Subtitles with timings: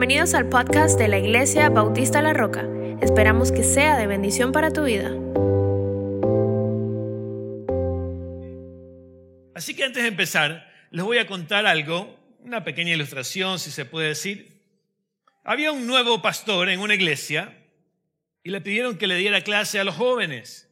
[0.00, 2.66] Bienvenidos al podcast de la Iglesia Bautista La Roca.
[3.02, 5.10] Esperamos que sea de bendición para tu vida.
[9.54, 13.84] Así que antes de empezar, les voy a contar algo, una pequeña ilustración, si se
[13.84, 14.62] puede decir.
[15.44, 17.58] Había un nuevo pastor en una iglesia
[18.42, 20.66] y le pidieron que le diera clase a los jóvenes,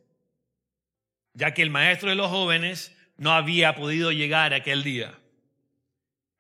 [1.35, 5.19] ya que el maestro de los jóvenes no había podido llegar aquel día.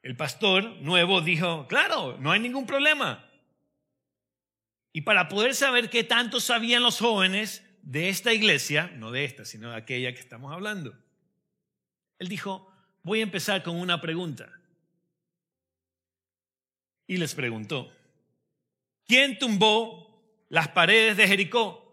[0.03, 3.29] El pastor nuevo dijo, claro, no hay ningún problema.
[4.93, 9.45] Y para poder saber qué tanto sabían los jóvenes de esta iglesia, no de esta,
[9.45, 10.97] sino de aquella que estamos hablando,
[12.19, 12.71] él dijo,
[13.03, 14.53] voy a empezar con una pregunta.
[17.07, 17.93] Y les preguntó,
[19.07, 21.85] ¿quién tumbó las paredes de Jericó?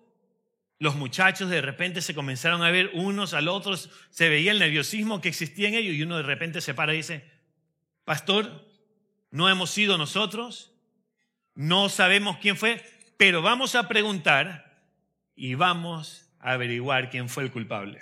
[0.77, 5.21] Los muchachos de repente se comenzaron a ver unos al otros, se veía el nerviosismo
[5.21, 7.34] que existía en ellos y uno de repente se para y dice,
[8.05, 8.65] pastor,
[9.31, 10.71] no hemos sido nosotros,
[11.55, 12.83] no sabemos quién fue,
[13.17, 14.81] pero vamos a preguntar
[15.35, 18.01] y vamos a averiguar quién fue el culpable.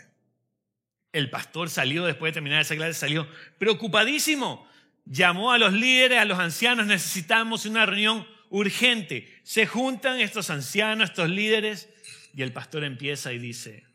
[1.11, 4.67] El pastor salió después de terminar esa clase, salió preocupadísimo.
[5.05, 9.31] Llamó a los líderes, a los ancianos, necesitamos una reunión urgente.
[9.43, 11.89] Se juntan estos ancianos, estos líderes,
[12.33, 13.85] y el pastor empieza y dice,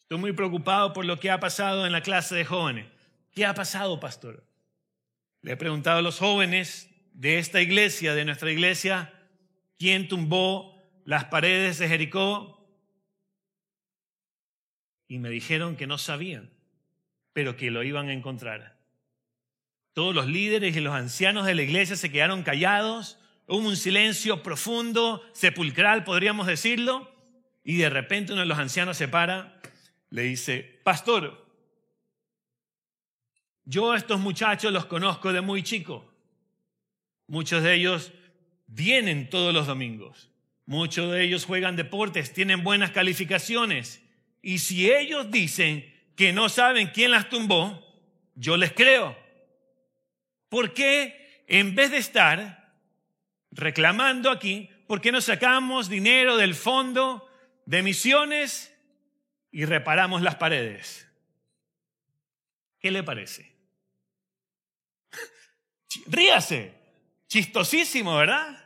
[0.00, 2.86] estoy muy preocupado por lo que ha pasado en la clase de jóvenes.
[3.32, 4.42] ¿Qué ha pasado, pastor?
[5.46, 9.14] Le he preguntado a los jóvenes de esta iglesia, de nuestra iglesia,
[9.78, 12.68] quién tumbó las paredes de Jericó.
[15.06, 16.50] Y me dijeron que no sabían,
[17.32, 18.80] pero que lo iban a encontrar.
[19.92, 23.20] Todos los líderes y los ancianos de la iglesia se quedaron callados.
[23.46, 27.08] Hubo un silencio profundo, sepulcral, podríamos decirlo.
[27.62, 29.60] Y de repente uno de los ancianos se para,
[30.10, 31.45] le dice, pastor,
[33.66, 36.08] yo a estos muchachos los conozco de muy chico.
[37.26, 38.12] Muchos de ellos
[38.68, 40.30] vienen todos los domingos.
[40.66, 44.02] Muchos de ellos juegan deportes, tienen buenas calificaciones.
[44.40, 47.84] Y si ellos dicen que no saben quién las tumbó,
[48.36, 49.16] yo les creo.
[50.48, 52.72] ¿Por qué en vez de estar
[53.50, 57.28] reclamando aquí, por qué no sacamos dinero del fondo
[57.64, 58.72] de misiones
[59.50, 61.08] y reparamos las paredes?
[62.78, 63.55] ¿Qué le parece?
[66.06, 66.74] Ríase,
[67.28, 68.64] chistosísimo, ¿verdad?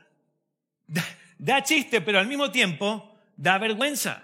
[1.38, 4.22] Da, chiste, pero al mismo tiempo da vergüenza.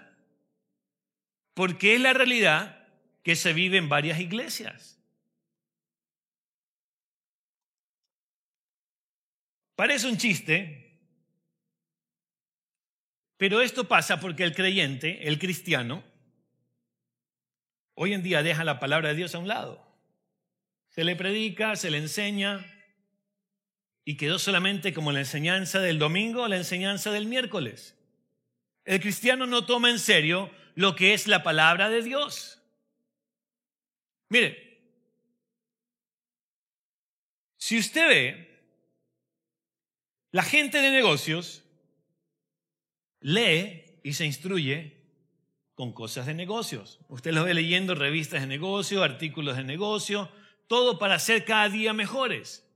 [1.53, 2.87] Porque es la realidad
[3.23, 4.99] que se vive en varias iglesias.
[9.75, 10.99] Parece un chiste,
[13.37, 16.03] pero esto pasa porque el creyente, el cristiano,
[17.93, 19.85] hoy en día deja la palabra de Dios a un lado.
[20.89, 22.76] Se le predica, se le enseña,
[24.07, 27.93] y quedó solamente como la enseñanza del domingo o la enseñanza del miércoles.
[28.85, 32.61] El cristiano no toma en serio lo que es la palabra de Dios.
[34.29, 34.79] Mire,
[37.57, 38.61] si usted ve,
[40.31, 41.65] la gente de negocios
[43.19, 45.03] lee y se instruye
[45.73, 47.01] con cosas de negocios.
[47.09, 50.31] Usted lo ve leyendo revistas de negocio, artículos de negocio,
[50.67, 52.66] todo para ser cada día mejores.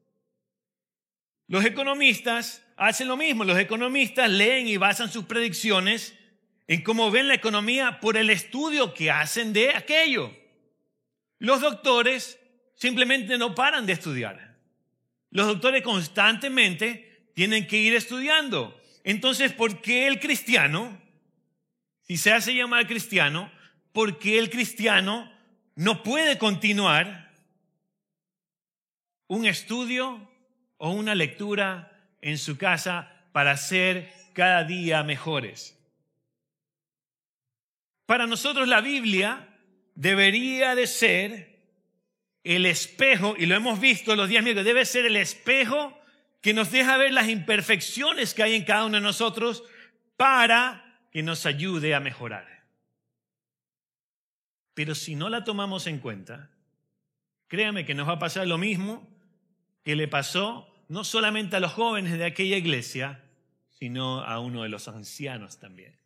[1.52, 3.44] Los economistas hacen lo mismo.
[3.44, 6.18] Los economistas leen y basan sus predicciones
[6.66, 10.34] en cómo ven la economía por el estudio que hacen de aquello.
[11.40, 12.40] Los doctores
[12.76, 14.56] simplemente no paran de estudiar.
[15.30, 18.82] Los doctores constantemente tienen que ir estudiando.
[19.04, 21.02] Entonces, ¿por qué el cristiano,
[22.04, 23.52] si se hace llamar cristiano,
[23.92, 25.30] por qué el cristiano
[25.76, 27.30] no puede continuar
[29.28, 30.31] un estudio
[30.84, 35.78] o una lectura en su casa para ser cada día mejores.
[38.08, 39.48] Para nosotros la Biblia
[39.94, 41.56] debería de ser
[42.44, 45.96] el espejo, y lo hemos visto los días miércoles, debe ser el espejo
[46.42, 49.64] que nos deja ver las imperfecciones que hay en cada uno de nosotros
[50.18, 52.66] para que nos ayude a mejorar.
[54.74, 56.50] Pero si no la tomamos en cuenta,
[57.48, 59.08] créame que nos va a pasar lo mismo
[59.84, 63.24] que le pasó no solamente a los jóvenes de aquella iglesia,
[63.70, 65.98] sino a uno de los ancianos también.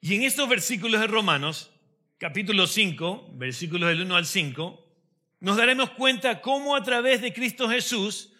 [0.00, 1.70] Y en estos versículos de Romanos,
[2.16, 4.82] capítulo 5, versículos del 1 al 5,
[5.40, 8.32] nos daremos cuenta cómo a través de Cristo Jesús,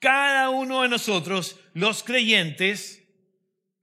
[0.00, 3.06] cada uno de nosotros, los creyentes,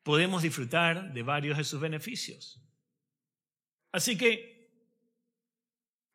[0.04, 2.62] podemos disfrutar de varios de sus beneficios.
[3.94, 4.70] Así que,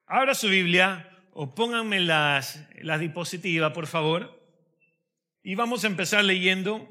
[0.04, 4.40] abra su Biblia o pónganme las, las diapositivas, por favor.
[5.42, 6.88] Y vamos a empezar leyendo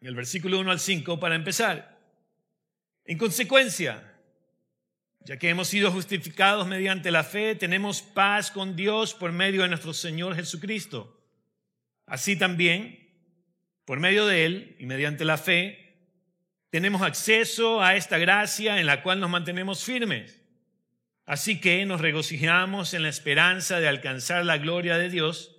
[0.00, 1.98] el versículo 1 al 5 para empezar.
[3.04, 4.10] En consecuencia,
[5.20, 9.68] ya que hemos sido justificados mediante la fe, tenemos paz con Dios por medio de
[9.68, 11.20] nuestro Señor Jesucristo.
[12.06, 12.98] Así también,
[13.84, 15.90] por medio de Él y mediante la fe,
[16.70, 20.39] tenemos acceso a esta gracia en la cual nos mantenemos firmes.
[21.30, 25.54] Así que nos regocijamos en la esperanza de alcanzar la gloria de Dios,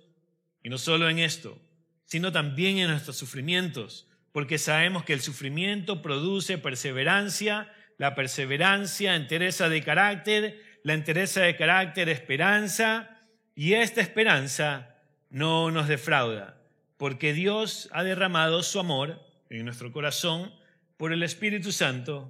[0.62, 1.58] y no solo en esto,
[2.04, 9.70] sino también en nuestros sufrimientos, porque sabemos que el sufrimiento produce perseverancia, la perseverancia, entereza
[9.70, 13.18] de carácter, la entereza de carácter, esperanza,
[13.54, 14.98] y esta esperanza
[15.30, 16.60] no nos defrauda,
[16.98, 20.52] porque Dios ha derramado su amor en nuestro corazón
[20.98, 22.28] por el Espíritu Santo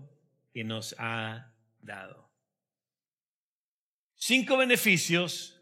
[0.54, 1.50] que nos ha
[1.80, 2.21] dado.
[4.24, 5.60] Cinco beneficios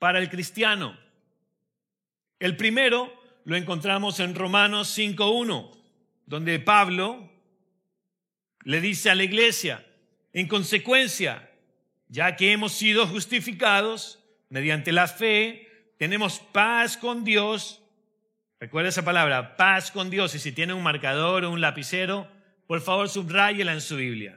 [0.00, 0.98] para el cristiano.
[2.40, 3.12] El primero
[3.44, 5.70] lo encontramos en Romanos 5.1,
[6.26, 7.30] donde Pablo
[8.64, 9.86] le dice a la iglesia,
[10.32, 11.52] en consecuencia,
[12.08, 14.18] ya que hemos sido justificados
[14.48, 17.80] mediante la fe, tenemos paz con Dios.
[18.58, 20.34] Recuerda esa palabra, paz con Dios.
[20.34, 22.28] Y si tiene un marcador o un lapicero,
[22.66, 24.36] por favor subrayela en su Biblia.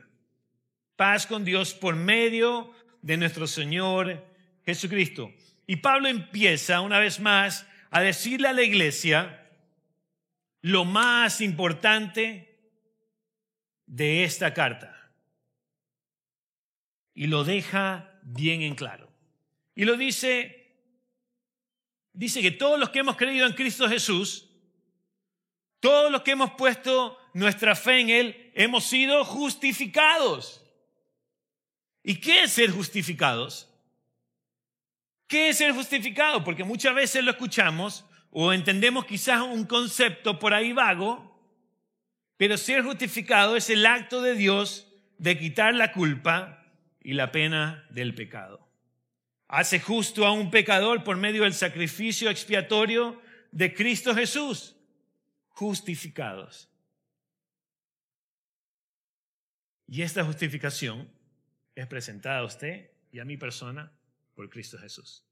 [0.96, 2.72] Paz con Dios por medio
[3.04, 4.26] de nuestro Señor
[4.66, 5.32] Jesucristo.
[5.68, 9.48] Y Pablo empieza una vez más a decirle a la iglesia
[10.62, 12.58] lo más importante
[13.86, 15.12] de esta carta.
[17.14, 19.12] Y lo deja bien en claro.
[19.76, 20.74] Y lo dice,
[22.14, 24.50] dice que todos los que hemos creído en Cristo Jesús,
[25.80, 30.63] todos los que hemos puesto nuestra fe en Él, hemos sido justificados.
[32.04, 33.70] ¿Y qué es ser justificados?
[35.28, 36.44] ¿Qué es ser justificado?
[36.44, 41.34] Porque muchas veces lo escuchamos o entendemos quizás un concepto por ahí vago
[42.44, 46.62] pero ser justificado es el acto de Dios de quitar la culpa
[47.02, 48.68] y la pena del pecado.
[49.48, 53.22] Hace justo a un pecador por medio del sacrificio expiatorio
[53.52, 54.76] de Cristo Jesús.
[55.48, 56.70] Justificados.
[59.88, 61.10] Y esta justificación
[61.76, 63.92] es presentada a usted y a mi persona
[64.34, 65.26] por Cristo Jesús.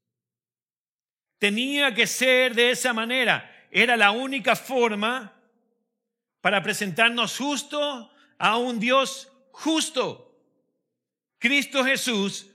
[1.38, 3.50] Tenía que ser de esa manera.
[3.70, 5.34] Era la única forma
[6.40, 10.40] para presentarnos justo a un Dios justo.
[11.38, 12.48] Cristo Jesús,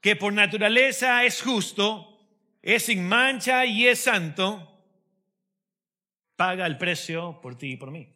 [0.00, 2.18] que por naturaleza es justo,
[2.62, 4.84] es sin mancha y es santo,
[6.36, 8.14] paga el precio por ti y por mí.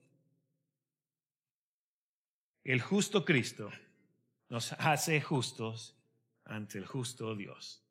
[2.64, 3.72] El justo Cristo
[4.52, 5.96] nos hace justos
[6.44, 7.82] ante el justo Dios.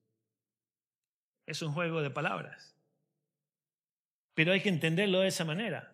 [1.47, 2.75] Es un juego de palabras.
[4.35, 5.91] Pero hay que entenderlo de esa manera.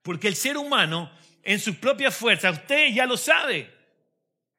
[0.00, 1.12] Porque el ser humano,
[1.42, 3.70] en su propia fuerza, usted ya lo sabe,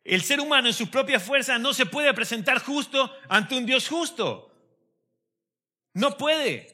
[0.03, 3.89] el ser humano en su propia fuerza no se puede presentar justo ante un Dios
[3.89, 4.51] justo.
[5.95, 6.67] No puede,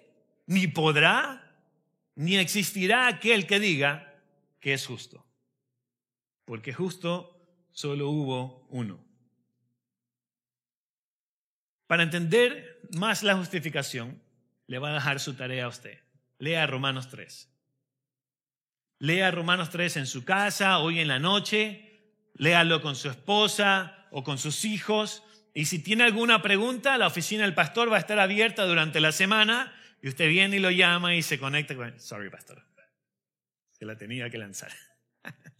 [0.45, 1.55] ni podrá,
[2.15, 4.13] ni existirá aquel que diga
[4.59, 5.25] que es justo.
[6.43, 7.38] Porque justo
[7.79, 8.99] solo hubo uno.
[11.87, 14.21] Para entender más la justificación,
[14.67, 15.97] le va a dejar su tarea a usted.
[16.39, 17.49] Lea Romanos 3.
[18.99, 24.25] Lea Romanos 3 en su casa, hoy en la noche, léalo con su esposa o
[24.25, 25.23] con sus hijos.
[25.53, 29.13] Y si tiene alguna pregunta, la oficina del pastor va a estar abierta durante la
[29.13, 31.97] semana y usted viene y lo llama y se conecta con...
[31.97, 32.61] Sorry, pastor.
[33.71, 34.73] Se la tenía que lanzar.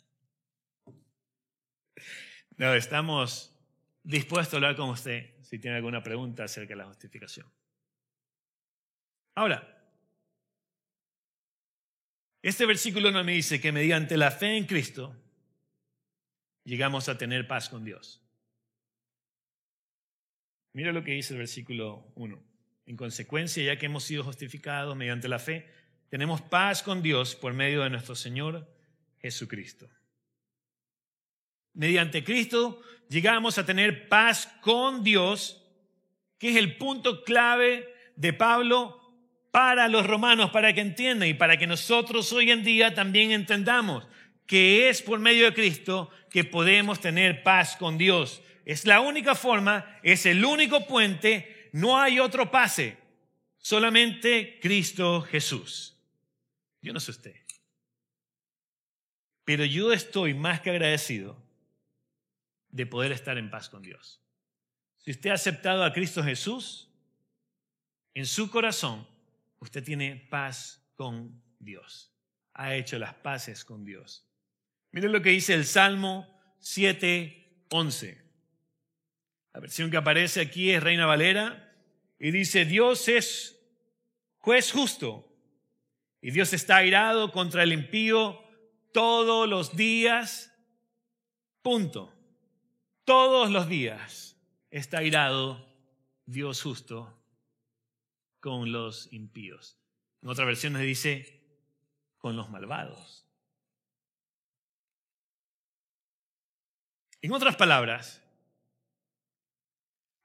[2.60, 3.58] No, estamos
[4.04, 7.48] dispuestos a hablar con usted si tiene alguna pregunta acerca de la justificación.
[9.34, 9.82] Ahora,
[12.42, 15.16] este versículo no me dice que mediante la fe en Cristo
[16.66, 18.22] llegamos a tener paz con Dios.
[20.74, 22.44] Mira lo que dice el versículo 1.
[22.88, 25.72] En consecuencia, ya que hemos sido justificados mediante la fe,
[26.10, 28.70] tenemos paz con Dios por medio de nuestro Señor
[29.20, 29.90] Jesucristo.
[31.80, 35.64] Mediante Cristo llegamos a tener paz con Dios,
[36.38, 39.00] que es el punto clave de Pablo
[39.52, 44.06] para los romanos, para que entiendan y para que nosotros hoy en día también entendamos
[44.46, 48.42] que es por medio de Cristo que podemos tener paz con Dios.
[48.66, 52.98] Es la única forma, es el único puente, no hay otro pase,
[53.58, 55.96] solamente Cristo Jesús.
[56.82, 57.36] Yo no sé usted,
[59.46, 61.48] pero yo estoy más que agradecido
[62.72, 64.22] de poder estar en paz con Dios.
[64.98, 66.92] Si usted ha aceptado a Cristo Jesús
[68.14, 69.08] en su corazón,
[69.60, 72.14] usted tiene paz con Dios.
[72.54, 74.28] Ha hecho las paces con Dios.
[74.92, 76.28] Miren lo que dice el Salmo
[76.60, 78.22] 7, 11.
[79.54, 81.74] La versión que aparece aquí es Reina Valera
[82.20, 83.60] y dice, Dios es
[84.38, 85.26] juez justo
[86.22, 88.44] y Dios está airado contra el impío
[88.94, 90.54] todos los días.
[91.62, 92.19] Punto.
[93.10, 94.38] Todos los días
[94.70, 95.68] está airado
[96.28, 97.12] Dios justo
[98.40, 99.80] con los impíos.
[100.22, 101.42] En otra versión dice,
[102.20, 103.26] con los malvados.
[107.24, 108.22] En otras palabras,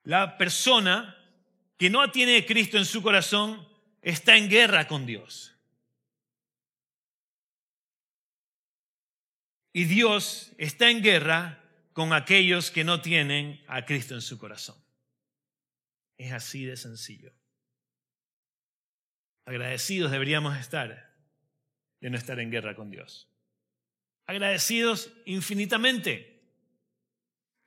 [0.02, 1.16] la persona
[1.78, 3.66] que no tiene Cristo en su corazón
[4.02, 5.56] está en guerra con Dios.
[9.72, 11.63] Y Dios está en guerra
[11.94, 14.76] con aquellos que no tienen a Cristo en su corazón.
[16.18, 17.32] Es así de sencillo.
[19.46, 21.14] Agradecidos deberíamos estar
[22.00, 23.30] de no estar en guerra con Dios.
[24.26, 26.42] Agradecidos infinitamente.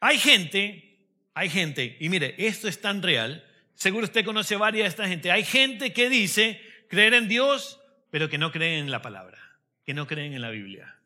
[0.02, 1.00] Hay gente,
[1.34, 3.44] hay gente, y mire, esto es tan real,
[3.76, 7.80] seguro usted conoce varias de esta gente, hay gente que dice creer en Dios,
[8.12, 9.40] pero que no creen en la palabra,
[9.86, 10.97] que no creen en la Biblia.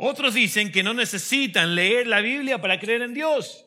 [0.00, 3.66] Otros dicen que no necesitan leer la Biblia para creer en Dios.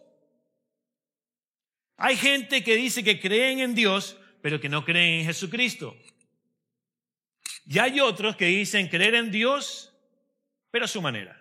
[1.97, 5.93] Hay gente que dice que creen en Dios, pero que no creen en Jesucristo.
[7.65, 9.93] Y hay otros que dicen creer en Dios,
[10.71, 11.37] pero a su manera.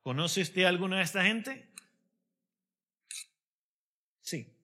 [0.00, 1.68] ¿Conoce usted alguna de esta gente?
[4.22, 4.56] Sí,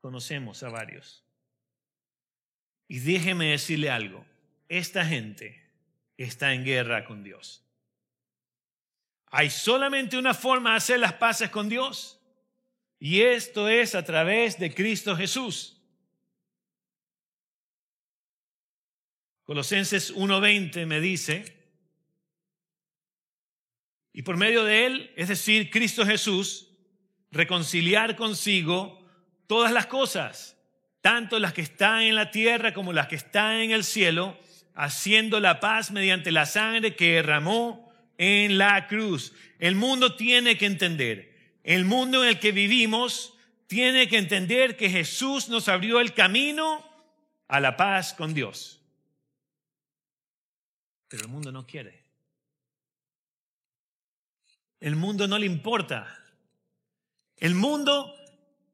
[0.00, 1.24] conocemos a varios.
[2.88, 4.26] Y déjeme decirle algo,
[4.68, 5.70] esta gente
[6.16, 7.64] está en guerra con Dios.
[9.34, 12.20] Hay solamente una forma de hacer las paces con Dios.
[12.98, 15.80] Y esto es a través de Cristo Jesús.
[19.44, 21.56] Colosenses 1.20 me dice,
[24.12, 26.68] y por medio de él, es decir, Cristo Jesús,
[27.30, 29.02] reconciliar consigo
[29.46, 30.58] todas las cosas,
[31.00, 34.38] tanto las que están en la tierra como las que están en el cielo,
[34.74, 37.91] haciendo la paz mediante la sangre que derramó
[38.22, 39.32] en la cruz.
[39.58, 43.34] El mundo tiene que entender, el mundo en el que vivimos
[43.66, 46.88] tiene que entender que Jesús nos abrió el camino
[47.48, 48.80] a la paz con Dios.
[51.08, 52.04] Pero el mundo no quiere.
[54.78, 56.16] El mundo no le importa.
[57.38, 58.14] El mundo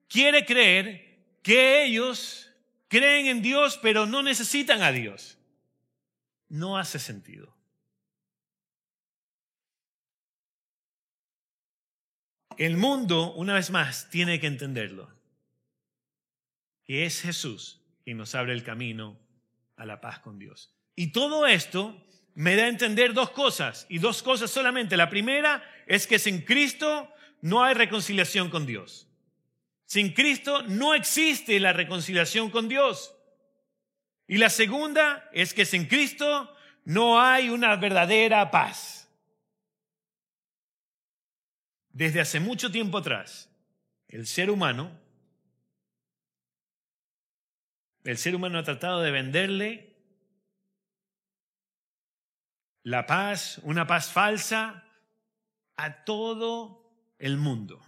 [0.08, 2.50] quiere creer que ellos
[2.88, 5.38] creen en Dios, pero no necesitan a Dios.
[6.48, 7.57] No hace sentido.
[12.58, 15.08] El mundo, una vez más, tiene que entenderlo.
[16.84, 19.16] Que es Jesús quien nos abre el camino
[19.76, 20.74] a la paz con Dios.
[20.96, 24.96] Y todo esto me da a entender dos cosas, y dos cosas solamente.
[24.96, 27.12] La primera es que sin Cristo
[27.42, 29.08] no hay reconciliación con Dios.
[29.86, 33.14] Sin Cristo no existe la reconciliación con Dios.
[34.26, 36.52] Y la segunda es que sin Cristo
[36.84, 38.97] no hay una verdadera paz.
[41.90, 43.50] Desde hace mucho tiempo atrás,
[44.08, 44.98] el ser humano,
[48.04, 49.96] el ser humano ha tratado de venderle
[52.82, 54.84] la paz, una paz falsa,
[55.76, 57.84] a todo el mundo.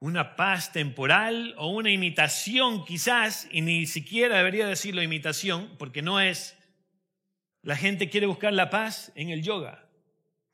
[0.00, 6.20] Una paz temporal o una imitación quizás, y ni siquiera debería decirlo imitación, porque no
[6.20, 6.58] es
[7.64, 9.88] la gente quiere buscar la paz en el yoga.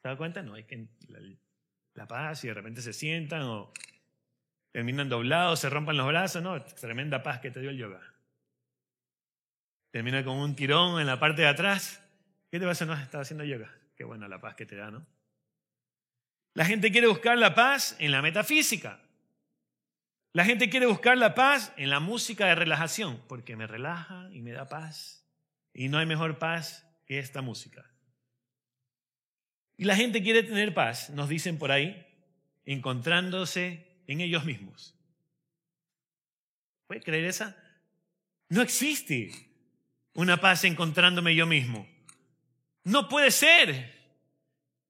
[0.00, 0.42] ¿Se da cuenta?
[0.42, 0.86] No, hay que
[1.94, 3.72] la, paz y de repente se sientan o
[4.70, 6.40] terminan doblados, se rompan los brazos.
[6.40, 8.00] No, tremenda paz que te dio el yoga.
[9.90, 12.00] Termina con un tirón en la parte de atrás.
[12.48, 12.86] ¿Qué te pasa?
[12.86, 13.70] No, estás haciendo yoga.
[13.96, 15.04] Qué buena la paz que te da, ¿no?
[16.54, 19.00] La gente quiere buscar la paz en la metafísica.
[20.32, 24.42] La gente quiere buscar la paz en la música de relajación, porque me relaja y
[24.42, 25.26] me da paz.
[25.72, 26.86] Y no hay mejor paz
[27.18, 27.90] esta música.
[29.76, 32.06] Y la gente quiere tener paz, nos dicen por ahí,
[32.64, 34.94] encontrándose en ellos mismos.
[36.86, 37.56] ¿Puede creer esa?
[38.48, 39.32] No existe
[40.14, 41.88] una paz encontrándome yo mismo.
[42.84, 43.98] No puede ser.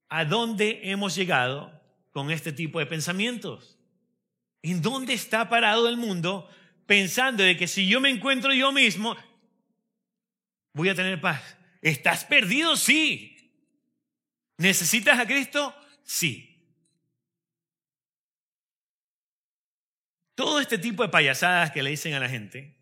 [0.08, 3.78] ¿A dónde hemos llegado con este tipo de pensamientos?
[4.62, 6.50] ¿En dónde está parado el mundo
[6.86, 9.16] pensando de que si yo me encuentro yo mismo,
[10.72, 11.56] voy a tener paz?
[11.80, 12.76] ¿Estás perdido?
[12.76, 13.36] Sí.
[14.58, 15.74] ¿Necesitas a Cristo?
[16.02, 16.50] Sí.
[20.40, 22.74] todo este tipo de payasadas que le dicen a la gente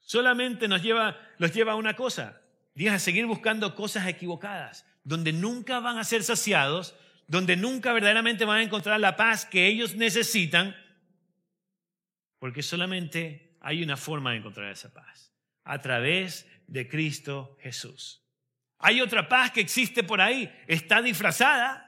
[0.00, 2.42] solamente nos lleva, los lleva a una cosa,
[2.74, 6.96] y a seguir buscando cosas equivocadas, donde nunca van a ser saciados,
[7.28, 10.74] donde nunca verdaderamente van a encontrar la paz que ellos necesitan,
[12.40, 15.32] porque solamente hay una forma de encontrar esa paz,
[15.62, 18.24] a través de Cristo Jesús.
[18.78, 21.86] Hay otra paz que existe por ahí, está disfrazada,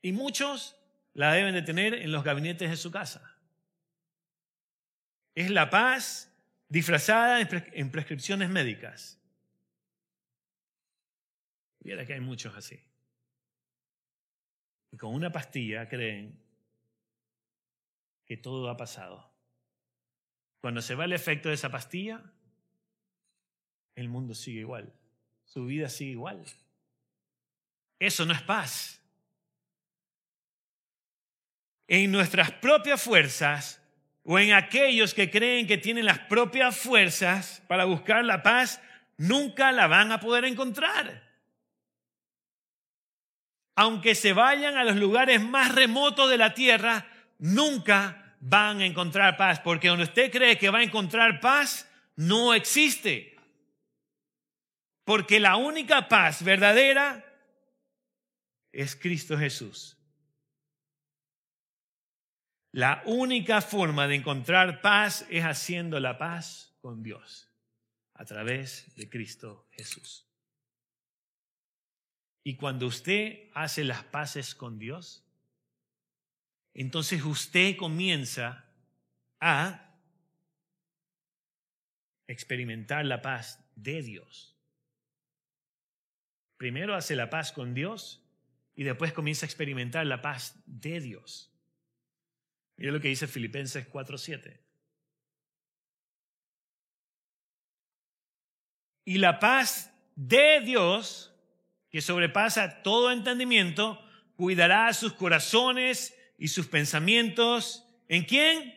[0.00, 0.76] y muchos
[1.14, 3.36] la deben de tener en los gabinetes de su casa.
[5.34, 6.32] Es la paz
[6.68, 9.20] disfrazada en prescripciones médicas.
[11.80, 12.80] Mira que hay muchos así.
[14.90, 16.40] Y con una pastilla creen
[18.24, 19.31] que todo ha pasado.
[20.62, 22.22] Cuando se va el efecto de esa pastilla,
[23.94, 24.94] el mundo sigue igual.
[25.44, 26.42] Su vida sigue igual.
[27.98, 29.02] Eso no es paz
[31.92, 33.78] en nuestras propias fuerzas
[34.24, 38.80] o en aquellos que creen que tienen las propias fuerzas para buscar la paz,
[39.18, 41.30] nunca la van a poder encontrar.
[43.76, 47.06] Aunque se vayan a los lugares más remotos de la tierra,
[47.38, 52.52] nunca van a encontrar paz, porque donde usted cree que va a encontrar paz, no
[52.52, 53.36] existe.
[55.04, 57.24] Porque la única paz verdadera
[58.72, 59.96] es Cristo Jesús.
[62.72, 67.48] La única forma de encontrar paz es haciendo la paz con Dios
[68.14, 70.26] a través de Cristo Jesús.
[72.42, 75.21] Y cuando usted hace las paces con Dios,
[76.74, 78.64] entonces usted comienza
[79.40, 79.94] a
[82.26, 84.56] experimentar la paz de Dios.
[86.56, 88.24] Primero hace la paz con Dios
[88.74, 91.52] y después comienza a experimentar la paz de Dios.
[92.76, 94.60] Mira lo que dice Filipenses 4:7.
[99.04, 101.34] Y la paz de Dios,
[101.90, 104.00] que sobrepasa todo entendimiento,
[104.36, 107.84] cuidará sus corazones y sus pensamientos.
[108.08, 108.74] ¿En quién?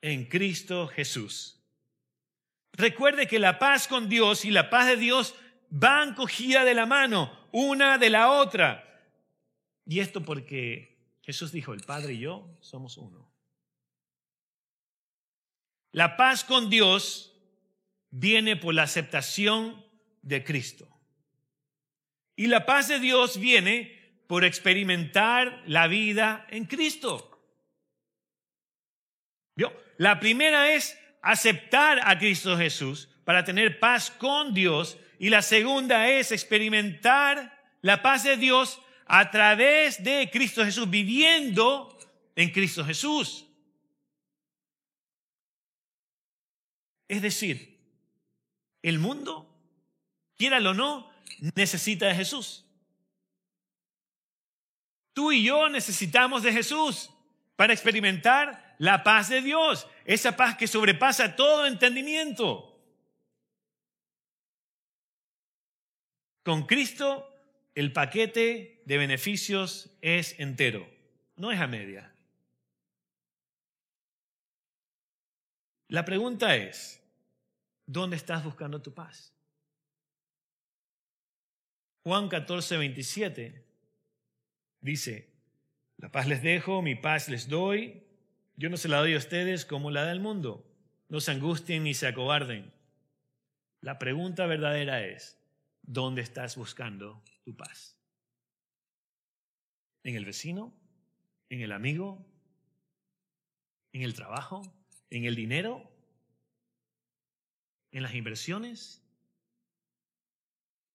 [0.00, 1.60] En Cristo Jesús.
[2.72, 5.34] Recuerde que la paz con Dios y la paz de Dios
[5.68, 8.88] van cogida de la mano, una de la otra.
[9.86, 13.30] Y esto porque Jesús dijo, el Padre y yo somos uno.
[15.92, 17.34] La paz con Dios
[18.10, 19.84] viene por la aceptación
[20.22, 20.88] de Cristo.
[22.34, 24.01] Y la paz de Dios viene
[24.32, 27.38] por experimentar la vida en Cristo.
[29.54, 29.70] ¿Vio?
[29.98, 36.08] La primera es aceptar a Cristo Jesús para tener paz con Dios y la segunda
[36.08, 41.98] es experimentar la paz de Dios a través de Cristo Jesús, viviendo
[42.34, 43.44] en Cristo Jesús.
[47.06, 47.78] Es decir,
[48.80, 49.54] el mundo,
[50.38, 51.12] quiéralo o no,
[51.54, 52.64] necesita de Jesús.
[55.12, 57.10] Tú y yo necesitamos de Jesús
[57.56, 62.68] para experimentar la paz de Dios, esa paz que sobrepasa todo entendimiento.
[66.42, 67.28] Con Cristo
[67.74, 70.88] el paquete de beneficios es entero,
[71.36, 72.12] no es a media.
[75.88, 77.02] La pregunta es,
[77.86, 79.32] ¿dónde estás buscando tu paz?
[82.02, 83.71] Juan 14, 27
[84.82, 85.32] dice,
[85.96, 88.02] la paz les dejo, mi paz les doy,
[88.56, 90.68] yo no se la doy a ustedes como la del mundo,
[91.08, 92.72] no se angustien ni se acobarden.
[93.80, 95.40] La pregunta verdadera es,
[95.82, 97.96] ¿dónde estás buscando tu paz?
[100.02, 100.74] ¿En el vecino?
[101.48, 102.26] ¿En el amigo?
[103.92, 104.62] ¿En el trabajo?
[105.10, 105.90] ¿En el dinero?
[107.92, 109.02] ¿En las inversiones?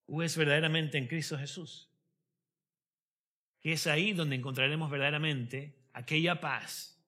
[0.06, 1.87] ¿O es verdaderamente en Cristo Jesús?
[3.60, 6.98] Que es ahí donde encontraremos verdaderamente aquella paz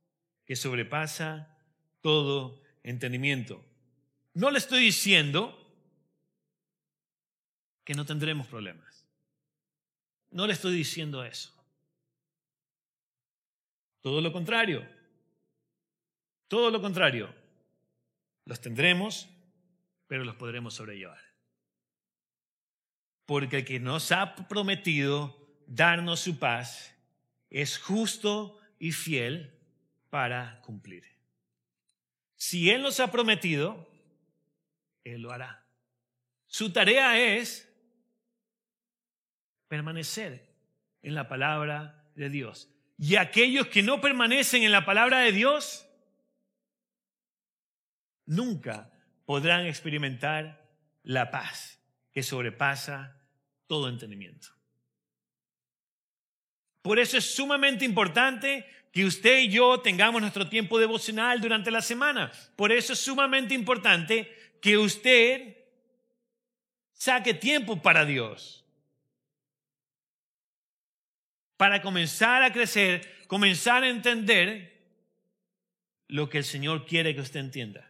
[0.45, 1.57] que sobrepasa
[2.01, 3.65] todo entendimiento.
[4.35, 5.57] No le estoy diciendo
[7.85, 9.07] que no tendremos problemas.
[10.31, 11.53] No le estoy diciendo eso.
[14.01, 14.87] Todo lo contrario.
[16.49, 17.35] Todo lo contrario.
[18.45, 19.29] Los tendremos,
[20.07, 21.21] pero los podremos sobrellevar.
[23.27, 25.40] Porque el que nos ha prometido
[25.71, 26.95] darnos su paz
[27.49, 29.57] es justo y fiel
[30.11, 31.05] para cumplir.
[32.35, 33.89] Si Él nos ha prometido,
[35.05, 35.65] Él lo hará.
[36.47, 37.73] Su tarea es
[39.69, 40.51] permanecer
[41.03, 45.87] en la palabra de Dios Y aquellos que no permanecen en la palabra de Dios,
[48.27, 48.93] nunca
[49.25, 50.69] podrán experimentar
[51.05, 51.81] la paz
[52.13, 53.17] que sobrepasa
[53.67, 54.60] todo entendimiento.
[56.83, 61.83] Por eso es sumamente importante que usted y yo tengamos nuestro tiempo devocional durante la
[61.83, 62.33] semana.
[62.57, 65.57] Por eso es sumamente importante que usted
[66.93, 68.65] saque tiempo para Dios.
[71.57, 74.71] Para comenzar a crecer, comenzar a entender
[76.09, 77.89] lo que el Señor quiere que usted entienda.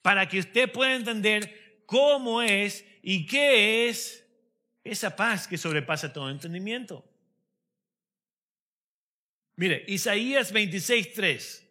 [0.00, 4.26] Para que usted pueda entender cómo es y qué es
[4.82, 7.11] esa paz que sobrepasa todo entendimiento.
[9.56, 11.62] Mire, Isaías 26.3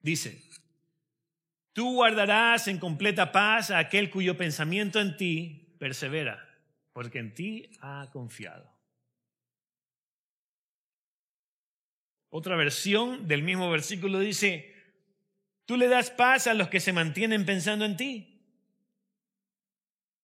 [0.00, 0.42] dice,
[1.72, 6.48] tú guardarás en completa paz a aquel cuyo pensamiento en ti persevera,
[6.92, 8.70] porque en ti ha confiado.
[12.30, 14.72] Otra versión del mismo versículo dice,
[15.66, 18.40] tú le das paz a los que se mantienen pensando en ti,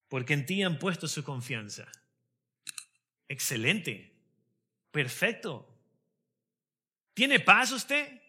[0.09, 1.91] porque en ti han puesto su confianza.
[3.29, 4.13] Excelente,
[4.93, 5.76] perfecto.
[7.17, 8.21] ¿Tiene paz usted?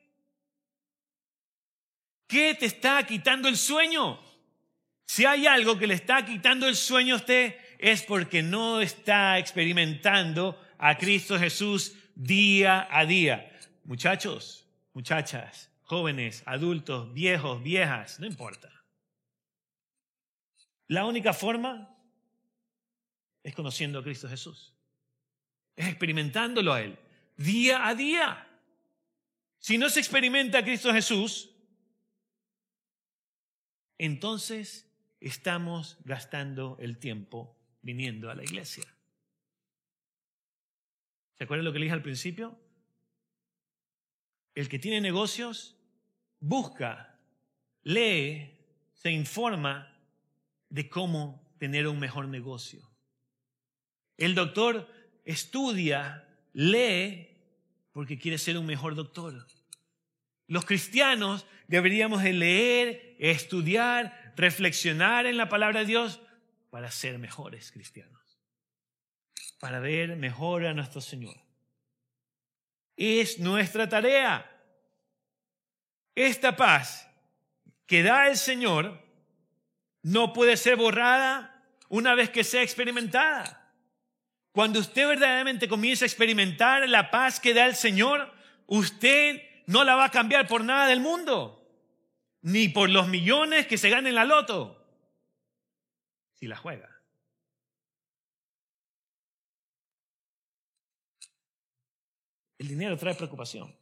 [2.26, 4.18] ¿Qué te está quitando el sueño?
[5.06, 9.40] Si hay algo que le está quitando el sueño a usted es porque no está
[9.40, 13.52] experimentando a Cristo Jesús día a día.
[13.84, 18.72] Muchachos, muchachas, jóvenes, adultos, viejos, viejas, no importa.
[20.88, 21.94] La única forma
[23.44, 24.74] es conociendo a Cristo Jesús.
[25.76, 26.98] Es experimentándolo a Él
[27.36, 28.47] día a día.
[29.68, 31.50] Si no se experimenta a Cristo Jesús,
[33.98, 38.86] entonces estamos gastando el tiempo viniendo a la iglesia.
[41.34, 42.58] ¿Se acuerdan lo que le dije al principio?
[44.56, 45.76] El que tiene negocios
[46.40, 47.20] busca,
[47.84, 48.58] lee,
[48.94, 49.94] se informa
[50.70, 52.90] de cómo tener un mejor negocio.
[54.16, 54.90] El doctor
[55.26, 57.34] estudia, lee
[57.92, 59.46] porque quiere ser un mejor doctor.
[60.48, 66.22] Los cristianos deberíamos de leer, estudiar, reflexionar en la palabra de Dios
[66.70, 68.40] para ser mejores cristianos,
[69.60, 71.36] para ver mejor a nuestro Señor.
[72.96, 74.50] Es nuestra tarea.
[76.16, 77.08] Esta paz
[77.86, 79.04] que da el Señor
[80.02, 83.72] no puede ser borrada una vez que sea experimentada.
[84.52, 88.34] Cuando usted verdaderamente comienza a experimentar la paz que da el Señor,
[88.66, 91.64] usted no la va a cambiar por nada del mundo,
[92.42, 94.84] ni por los millones que se ganen en la loto,
[96.34, 96.90] si la juega.
[102.58, 103.76] El dinero trae preocupación.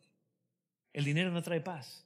[0.92, 2.06] El dinero no trae paz.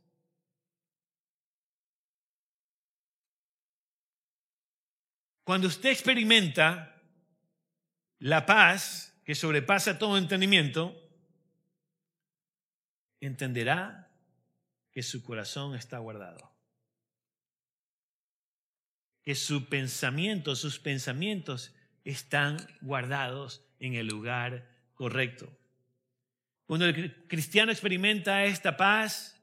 [5.44, 6.96] Cuando usted experimenta
[8.20, 11.09] la paz que sobrepasa todo entendimiento,
[13.22, 14.12] entenderá
[14.92, 16.52] que su corazón está guardado.
[19.24, 25.56] Que su pensamiento, sus pensamientos están guardados en el lugar correcto.
[26.66, 29.42] Cuando el cristiano experimenta esta paz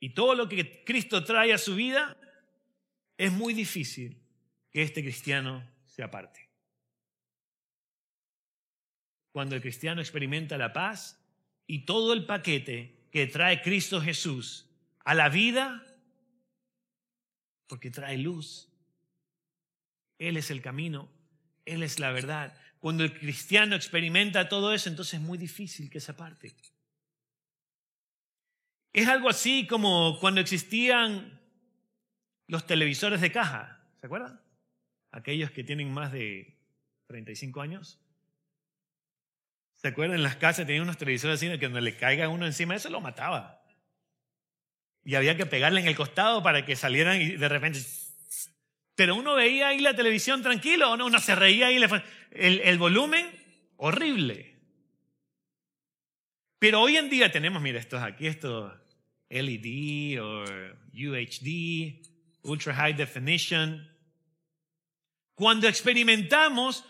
[0.00, 2.16] y todo lo que Cristo trae a su vida,
[3.16, 4.22] es muy difícil
[4.70, 6.48] que este cristiano se aparte.
[9.32, 11.17] Cuando el cristiano experimenta la paz
[11.68, 14.66] y todo el paquete que trae Cristo Jesús
[15.04, 15.84] a la vida,
[17.68, 18.68] porque trae luz.
[20.18, 21.08] Él es el camino,
[21.66, 22.58] Él es la verdad.
[22.80, 26.54] Cuando el cristiano experimenta todo eso, entonces es muy difícil que se aparte.
[28.92, 31.38] Es algo así como cuando existían
[32.46, 34.40] los televisores de caja, ¿se acuerdan?
[35.12, 36.56] Aquellos que tienen más de
[37.08, 38.00] 35 años.
[39.78, 40.16] ¿Se acuerdan?
[40.16, 43.00] En las casas tenían unos televisores así que cuando le caiga uno encima, eso lo
[43.00, 43.62] mataba.
[45.04, 47.80] Y había que pegarle en el costado para que salieran y de repente...
[48.96, 51.76] Pero uno veía ahí la televisión tranquilo, no, uno se reía ahí,
[52.32, 53.30] el, el volumen
[53.76, 54.56] horrible.
[56.58, 58.72] Pero hoy en día tenemos, mira, estos aquí, estos
[59.28, 60.42] LED o
[60.92, 62.02] UHD,
[62.42, 63.88] Ultra High Definition.
[65.34, 66.84] Cuando experimentamos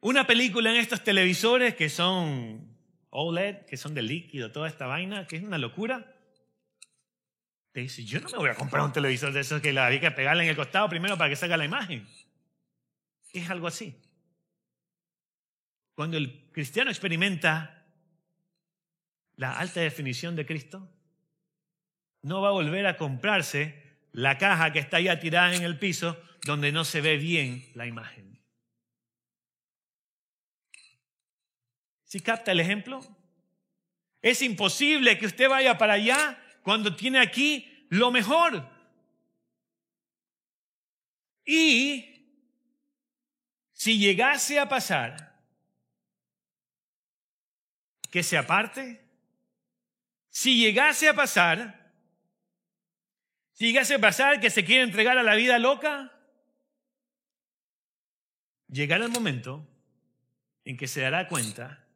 [0.00, 2.76] una película en estos televisores que son
[3.10, 6.16] OLED, que son de líquido, toda esta vaina, que es una locura.
[7.72, 10.00] Te dice, yo no me voy a comprar un televisor de esos que la hay
[10.00, 12.06] que pegarle en el costado primero para que salga la imagen.
[13.32, 13.96] Es algo así.
[15.94, 17.86] cuando el cristiano experimenta
[19.36, 20.90] la alta definición de Cristo,
[22.22, 26.20] no va a volver a comprarse la caja que está ya tirada en el piso
[26.44, 28.39] donde no se ve bien la imagen.
[32.10, 33.00] ¿Sí capta el ejemplo?
[34.20, 38.68] Es imposible que usted vaya para allá cuando tiene aquí lo mejor.
[41.44, 42.26] Y
[43.72, 45.38] si llegase a pasar
[48.10, 49.08] que se aparte,
[50.30, 51.92] si llegase a pasar,
[53.52, 56.12] si llegase a pasar que se quiere entregar a la vida loca,
[58.66, 59.64] llegará el momento
[60.64, 61.86] en que se dará cuenta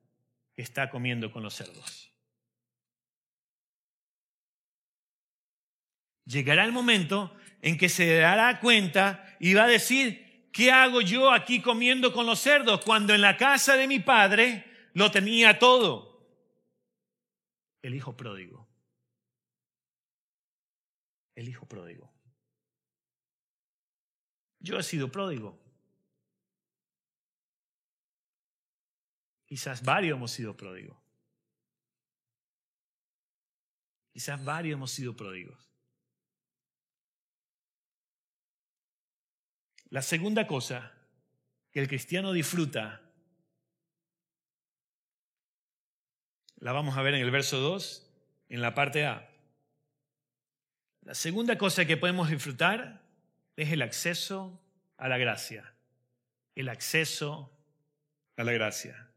[0.57, 2.13] está comiendo con los cerdos.
[6.27, 11.31] Llegará el momento en que se dará cuenta y va a decir, ¿qué hago yo
[11.31, 14.65] aquí comiendo con los cerdos cuando en la casa de mi padre
[14.95, 16.15] lo tenía todo?
[17.83, 18.67] El hijo pródigo.
[21.35, 22.13] El hijo pródigo.
[24.61, 25.64] Yo he sido pródigo.
[29.55, 30.97] Quizás varios hemos sido pródigos.
[34.13, 35.71] Quizás varios hemos sido pródigos.
[39.91, 40.93] La segunda cosa
[41.71, 43.01] que el cristiano disfruta,
[46.57, 48.11] la vamos a ver en el verso 2,
[48.49, 49.31] en la parte A.
[51.03, 53.03] La segunda cosa que podemos disfrutar
[53.55, 54.61] es el acceso
[54.97, 55.77] a la gracia.
[56.57, 57.57] El acceso
[58.37, 59.14] a la gracia.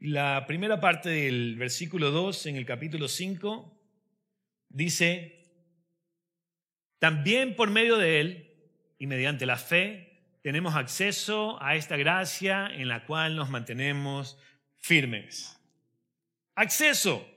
[0.00, 3.78] La primera parte del versículo 2 en el capítulo 5
[4.70, 5.46] dice,
[6.98, 8.56] también por medio de él
[8.98, 14.38] y mediante la fe tenemos acceso a esta gracia en la cual nos mantenemos
[14.78, 15.60] firmes.
[16.54, 17.28] Acceso.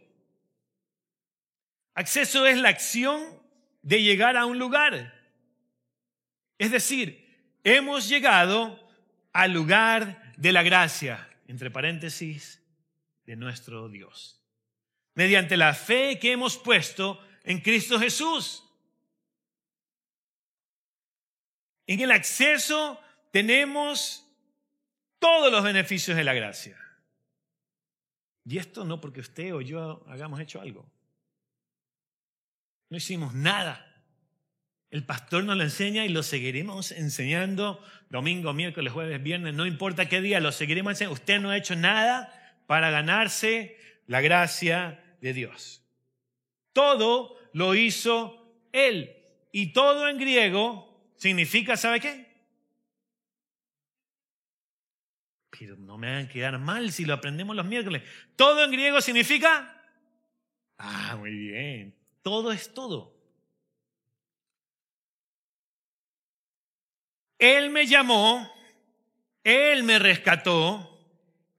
[1.96, 3.22] Acceso es la acción
[3.82, 5.14] de llegar a un lugar.
[6.58, 8.90] Es decir, hemos llegado
[9.34, 12.64] al lugar de la gracia entre paréntesis,
[13.26, 14.44] de nuestro Dios.
[15.14, 18.64] Mediante la fe que hemos puesto en Cristo Jesús.
[21.86, 24.28] En el acceso tenemos
[25.20, 26.76] todos los beneficios de la gracia.
[28.46, 30.92] Y esto no porque usted o yo hagamos hecho algo.
[32.90, 33.93] No hicimos nada.
[34.94, 40.08] El pastor nos lo enseña y lo seguiremos enseñando domingo, miércoles, jueves, viernes, no importa
[40.08, 41.16] qué día, lo seguiremos enseñando.
[41.16, 42.32] Usted no ha hecho nada
[42.68, 43.76] para ganarse
[44.06, 45.82] la gracia de Dios.
[46.74, 49.18] Todo lo hizo Él.
[49.52, 52.28] Y todo en griego significa, ¿sabe qué?
[55.50, 58.04] Pero no me hagan quedar mal si lo aprendemos los miércoles.
[58.36, 59.76] Todo en griego significa...
[60.78, 61.96] Ah, muy bien.
[62.22, 63.13] Todo es todo.
[67.44, 68.50] Él me llamó,
[69.44, 70.98] Él me rescató,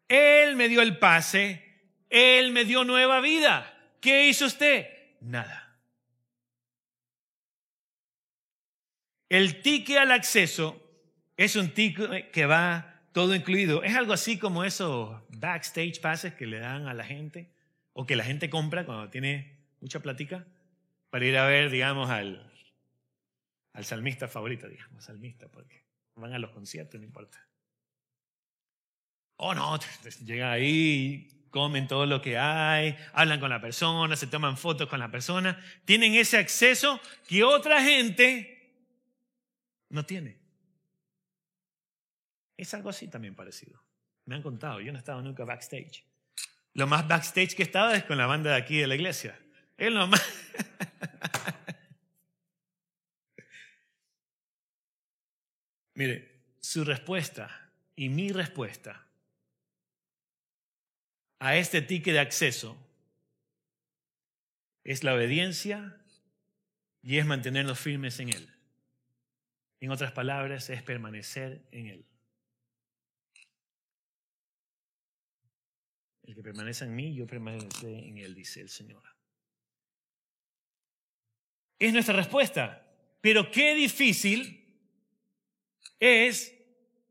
[0.09, 1.63] Él me dio el pase,
[2.09, 3.71] Él me dio nueva vida.
[4.01, 4.89] ¿Qué hizo usted?
[5.21, 5.77] Nada.
[9.29, 10.83] El ticket al acceso
[11.37, 13.83] es un ticket que va todo incluido.
[13.83, 17.51] Es algo así como esos backstage passes que le dan a la gente
[17.93, 20.47] o que la gente compra cuando tiene mucha plática
[21.11, 22.54] para ir a ver, digamos, al,
[23.75, 25.85] al salmista favorito, digamos, salmista, porque
[26.15, 27.39] van a los conciertos, no importa.
[29.37, 29.79] Oh, no,
[30.25, 35.01] llegan ahí, comen todo lo que hay, hablan con la persona, se toman fotos con
[35.01, 38.87] la persona, tienen ese acceso que otra gente
[39.89, 40.39] no tiene.
[42.57, 43.83] Es algo así también parecido.
[44.25, 46.07] Me han contado, yo no he estado nunca backstage.
[46.75, 49.39] Lo más backstage que he estado es con la banda de aquí de la iglesia.
[49.77, 50.23] Es lo más...
[55.95, 59.07] Mire, su respuesta y mi respuesta
[61.39, 62.77] a este ticket de acceso
[64.83, 66.01] es la obediencia
[67.03, 68.51] y es mantenernos firmes en Él.
[69.81, 72.07] En otras palabras, es permanecer en Él.
[76.23, 79.03] El que permanece en mí, yo permaneceré en Él, dice el Señor.
[81.79, 82.81] Es nuestra respuesta.
[83.21, 84.64] Pero qué difícil
[86.01, 86.55] es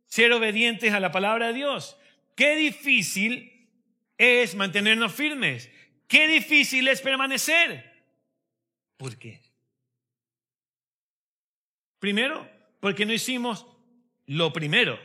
[0.06, 1.98] ser obedientes a la palabra de Dios.
[2.36, 3.70] Qué difícil
[4.18, 5.70] es mantenernos firmes.
[6.08, 7.92] Qué difícil es permanecer.
[8.98, 9.42] ¿Por qué?
[12.00, 13.66] Primero, porque no hicimos
[14.26, 15.00] lo primero.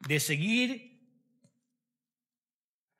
[0.00, 1.00] de seguir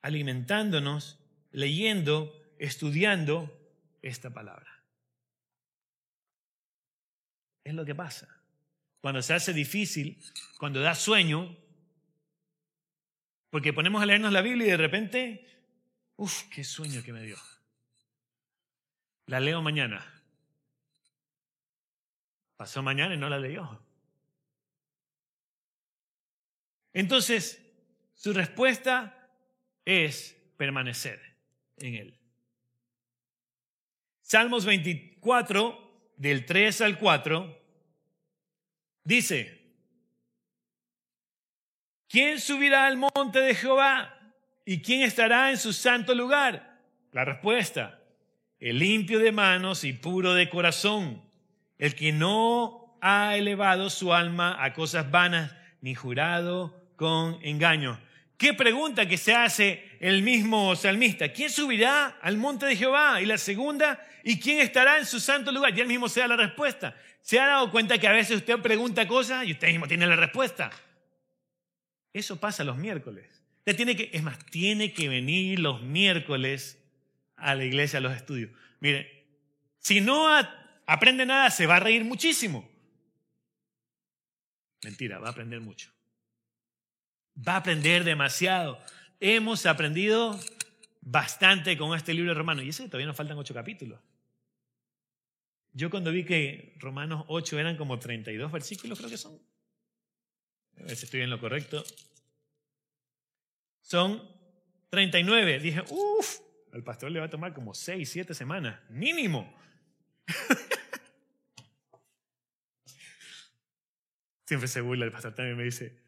[0.03, 1.21] alimentándonos,
[1.53, 3.53] leyendo, estudiando
[4.03, 4.83] esta palabra.
[7.63, 8.36] Es lo que pasa.
[9.01, 10.23] Cuando se hace difícil,
[10.59, 11.57] cuando da sueño,
[13.51, 15.47] porque ponemos a leernos la Biblia y de repente,
[16.17, 17.37] uff, qué sueño que me dio.
[19.27, 20.05] La leo mañana.
[22.57, 23.83] Pasó mañana y no la leyó.
[26.93, 27.63] Entonces,
[28.15, 29.31] su respuesta
[29.85, 31.21] es permanecer
[31.77, 32.19] en Él.
[34.23, 37.66] Salmos 24, del 3 al 4,
[39.07, 39.62] dice,
[42.09, 44.12] ¿quién subirá al monte de Jehová?
[44.64, 46.83] ¿Y quién estará en su santo lugar?
[47.12, 48.01] La respuesta,
[48.59, 51.23] el limpio de manos y puro de corazón,
[51.79, 58.01] el que no ha elevado su alma a cosas vanas, ni jurado con engaño.
[58.37, 61.33] ¿Qué pregunta que se hace el mismo salmista?
[61.33, 63.21] ¿Quién subirá al monte de Jehová?
[63.23, 65.77] Y la segunda, ¿y quién estará en su santo lugar?
[65.77, 66.95] Y él mismo se da la respuesta.
[67.27, 70.15] ¿Se ha dado cuenta que a veces usted pregunta cosas y usted mismo tiene la
[70.15, 70.71] respuesta?
[72.12, 73.43] Eso pasa los miércoles.
[73.65, 76.81] Tiene que, es más, tiene que venir los miércoles
[77.35, 78.53] a la iglesia, a los estudios.
[78.79, 79.27] Mire,
[79.81, 80.29] si no
[80.87, 82.71] aprende nada, se va a reír muchísimo.
[84.85, 85.91] Mentira, va a aprender mucho.
[87.37, 88.79] Va a aprender demasiado.
[89.19, 90.39] Hemos aprendido
[91.01, 92.65] bastante con este libro de Romanos.
[92.65, 93.99] Y ese todavía nos faltan ocho capítulos.
[95.77, 99.39] Yo cuando vi que Romanos 8 eran como 32 versículos, creo que son.
[100.79, 101.85] A ver si estoy en lo correcto.
[103.83, 104.27] Son
[104.89, 105.61] 39.
[105.61, 106.41] Dije, uff,
[106.73, 109.55] al pastor le va a tomar como 6, 7 semanas, mínimo.
[114.47, 116.01] Siempre se burla el pastor también me dice,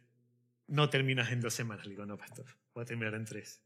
[0.68, 1.85] no terminas en dos semanas.
[1.85, 3.62] Le digo, no, pastor, voy a terminar en tres.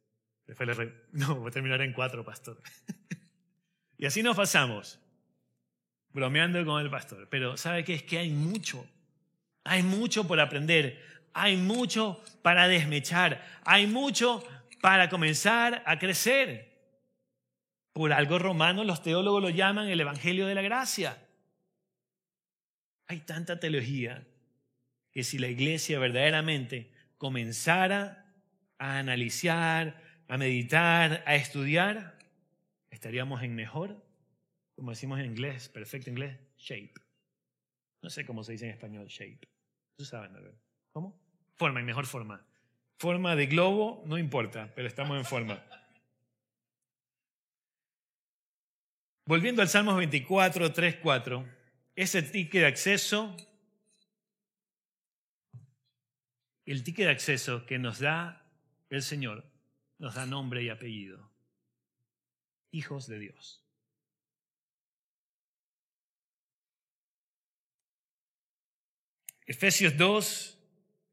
[0.46, 1.06] Después le re...
[1.12, 2.60] no, voy a terminar en cuatro, pastor.
[3.98, 4.98] y así nos pasamos,
[6.12, 7.28] bromeando con el pastor.
[7.30, 7.94] Pero ¿sabe qué?
[7.94, 8.86] Es que hay mucho,
[9.64, 14.44] hay mucho por aprender, hay mucho para desmechar, hay mucho
[14.80, 16.72] para comenzar a crecer.
[17.92, 21.18] Por algo romano los teólogos lo llaman el Evangelio de la Gracia.
[23.06, 24.26] Hay tanta teología
[25.12, 28.26] que si la iglesia verdaderamente comenzara
[28.78, 32.18] a analizar, a meditar, a estudiar,
[32.90, 34.01] estaríamos en mejor,
[34.82, 36.94] como decimos en inglés, perfecto inglés, shape.
[38.02, 39.38] No sé cómo se dice en español, shape.
[39.92, 40.54] Ustedes saben, ¿verdad?
[40.90, 41.16] ¿Cómo?
[41.54, 42.44] Forma, en mejor forma.
[42.98, 45.64] Forma de globo, no importa, pero estamos en forma.
[49.24, 51.48] Volviendo al Salmos 24, 3, 4,
[51.94, 53.36] ese ticket de acceso
[56.66, 58.52] el ticket de acceso que nos da
[58.90, 59.48] el Señor
[59.98, 61.30] nos da nombre y apellido.
[62.72, 63.61] Hijos de Dios.
[69.46, 70.58] Efesios 2,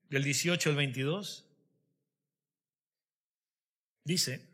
[0.10, 1.46] del 18 al 22,
[4.04, 4.48] dice,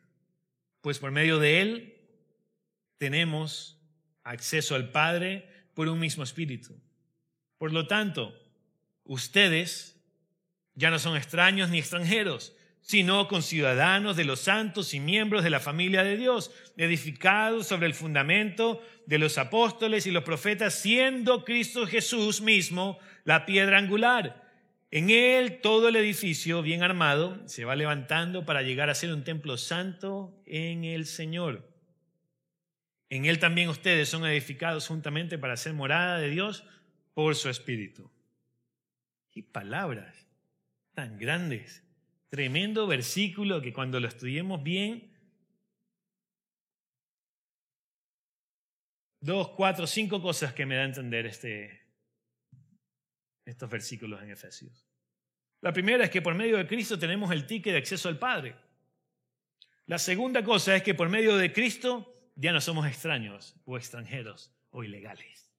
[0.81, 1.95] pues por medio de Él
[2.97, 3.79] tenemos
[4.23, 6.79] acceso al Padre por un mismo espíritu.
[7.57, 8.33] Por lo tanto,
[9.03, 10.01] ustedes
[10.73, 12.53] ya no son extraños ni extranjeros,
[12.85, 17.95] sino conciudadanos de los santos y miembros de la familia de Dios, edificados sobre el
[17.95, 24.43] fundamento de los apóstoles y los profetas, siendo Cristo Jesús mismo la piedra angular.
[24.91, 29.23] En él todo el edificio bien armado se va levantando para llegar a ser un
[29.23, 31.67] templo santo en el Señor.
[33.09, 36.63] En él también ustedes son edificados juntamente para ser morada de Dios
[37.15, 38.11] por su Espíritu.
[39.33, 40.27] Y palabras
[40.93, 41.84] tan grandes.
[42.35, 45.09] Tremendo versículo que cuando lo estudiemos bien,
[49.21, 51.87] dos, cuatro, cinco cosas que me da a entender este,
[53.45, 54.85] estos versículos en Efesios.
[55.61, 58.57] La primera es que por medio de Cristo tenemos el ticket de acceso al Padre.
[59.85, 64.53] La segunda cosa es que por medio de Cristo ya no somos extraños o extranjeros
[64.71, 65.55] o ilegales.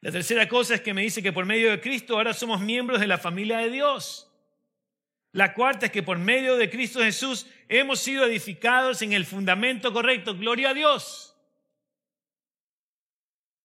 [0.00, 2.98] La tercera cosa es que me dice que por medio de Cristo ahora somos miembros
[2.98, 4.29] de la familia de Dios.
[5.32, 9.92] La cuarta es que por medio de Cristo Jesús hemos sido edificados en el fundamento
[9.92, 10.36] correcto.
[10.36, 11.36] Gloria a Dios.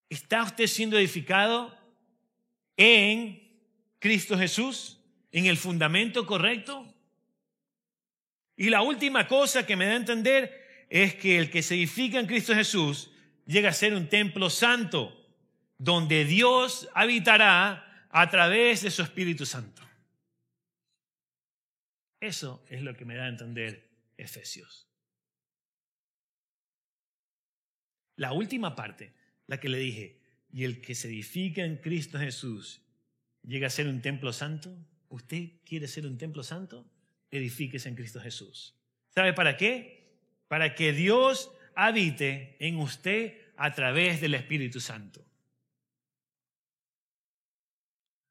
[0.08, 1.76] ¿Está usted siendo edificado
[2.76, 3.42] en
[3.98, 5.00] Cristo Jesús?
[5.32, 6.86] ¿En el fundamento correcto?
[8.56, 12.20] Y la última cosa que me da a entender es que el que se edifica
[12.20, 13.10] en Cristo Jesús
[13.44, 15.12] llega a ser un templo santo
[15.78, 19.85] donde Dios habitará a través de su Espíritu Santo.
[22.20, 24.88] Eso es lo que me da a entender Efesios.
[28.16, 29.12] La última parte,
[29.46, 32.80] la que le dije, y el que se edifica en Cristo Jesús
[33.42, 34.74] llega a ser un templo santo.
[35.08, 36.90] ¿Usted quiere ser un templo santo?
[37.30, 38.74] Edifíquese en Cristo Jesús.
[39.10, 40.18] ¿Sabe para qué?
[40.48, 45.24] Para que Dios habite en usted a través del Espíritu Santo.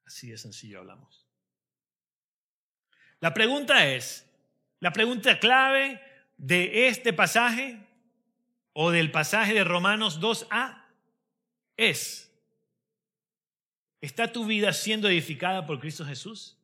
[0.04, 1.25] Así de sencillo hablamos.
[3.26, 4.24] La pregunta es,
[4.78, 6.00] la pregunta clave
[6.36, 7.76] de este pasaje
[8.72, 10.84] o del pasaje de Romanos 2a
[11.76, 12.32] es,
[14.00, 16.56] ¿está tu vida siendo edificada por Cristo Jesús?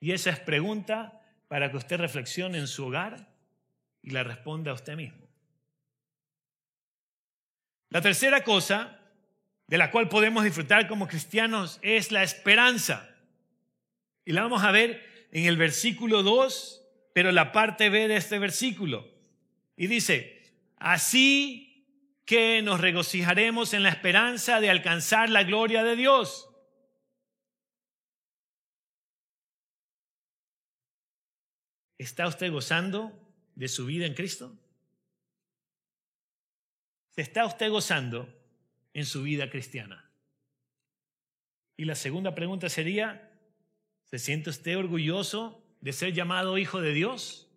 [0.00, 3.28] Y esa es pregunta para que usted reflexione en su hogar
[4.00, 5.28] y la responda a usted mismo.
[7.90, 8.98] La tercera cosa
[9.66, 13.14] de la cual podemos disfrutar como cristianos es la esperanza.
[14.24, 18.38] Y la vamos a ver en el versículo 2, pero la parte B de este
[18.38, 19.06] versículo.
[19.76, 21.68] Y dice, así
[22.24, 26.48] que nos regocijaremos en la esperanza de alcanzar la gloria de Dios.
[31.96, 33.12] ¿Está usted gozando
[33.54, 34.56] de su vida en Cristo?
[37.10, 38.32] ¿Se está usted gozando
[38.94, 40.08] en su vida cristiana?
[41.76, 43.27] Y la segunda pregunta sería,
[44.10, 47.48] ¿se siente usted orgulloso de ser llamado hijo de Dios?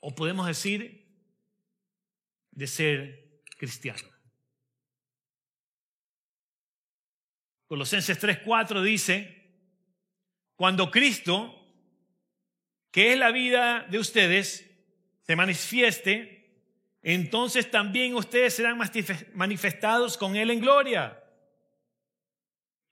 [0.00, 1.02] ¿O podemos decir
[2.52, 4.08] de ser cristiano.
[7.66, 9.50] Colosenses 3:4 dice,
[10.56, 11.58] cuando Cristo,
[12.90, 14.68] que es la vida de ustedes,
[15.22, 16.50] se manifieste,
[17.02, 18.78] entonces también ustedes serán
[19.34, 21.18] manifestados con Él en gloria.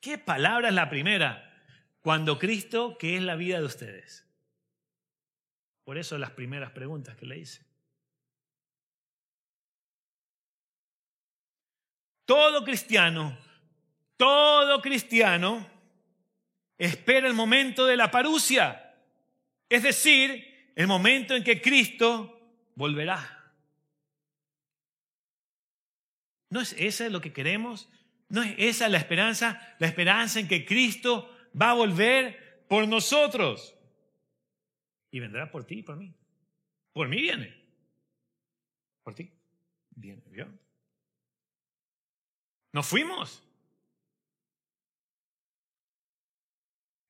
[0.01, 1.50] ¿Qué palabra es la primera?
[2.01, 4.27] Cuando Cristo, que es la vida de ustedes.
[5.85, 7.65] Por eso las primeras preguntas que le hice.
[12.25, 13.37] Todo cristiano,
[14.17, 15.67] todo cristiano
[16.79, 18.95] espera el momento de la parucia,
[19.69, 22.41] es decir, el momento en que Cristo
[22.77, 23.53] volverá.
[26.51, 27.89] ¿No es esa lo que queremos?
[28.29, 29.75] ¿No es esa la esperanza?
[29.79, 33.77] La esperanza en que Cristo va a volver por nosotros.
[35.11, 36.15] Y vendrá por ti y por mí.
[36.93, 37.55] Por mí viene.
[39.03, 39.33] Por ti.
[39.91, 40.23] Viene.
[40.29, 40.47] ¿vio?
[42.73, 43.43] Nos fuimos.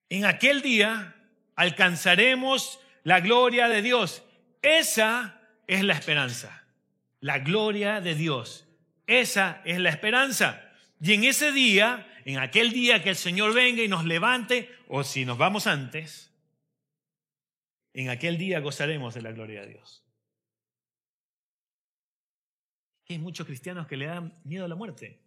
[0.08, 1.14] En aquel día
[1.54, 4.24] alcanzaremos la gloria de Dios.
[4.62, 6.64] Esa es la esperanza.
[7.20, 8.66] La gloria de Dios.
[9.06, 10.72] Esa es la esperanza.
[11.00, 15.04] Y en ese día, en aquel día que el Señor venga y nos levante, o
[15.04, 16.32] si nos vamos antes,
[17.92, 20.04] en aquel día gozaremos de la gloria de Dios.
[23.08, 25.20] Hay muchos cristianos que le dan miedo a la muerte.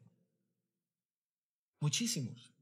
[1.81, 2.53] Muchísimos.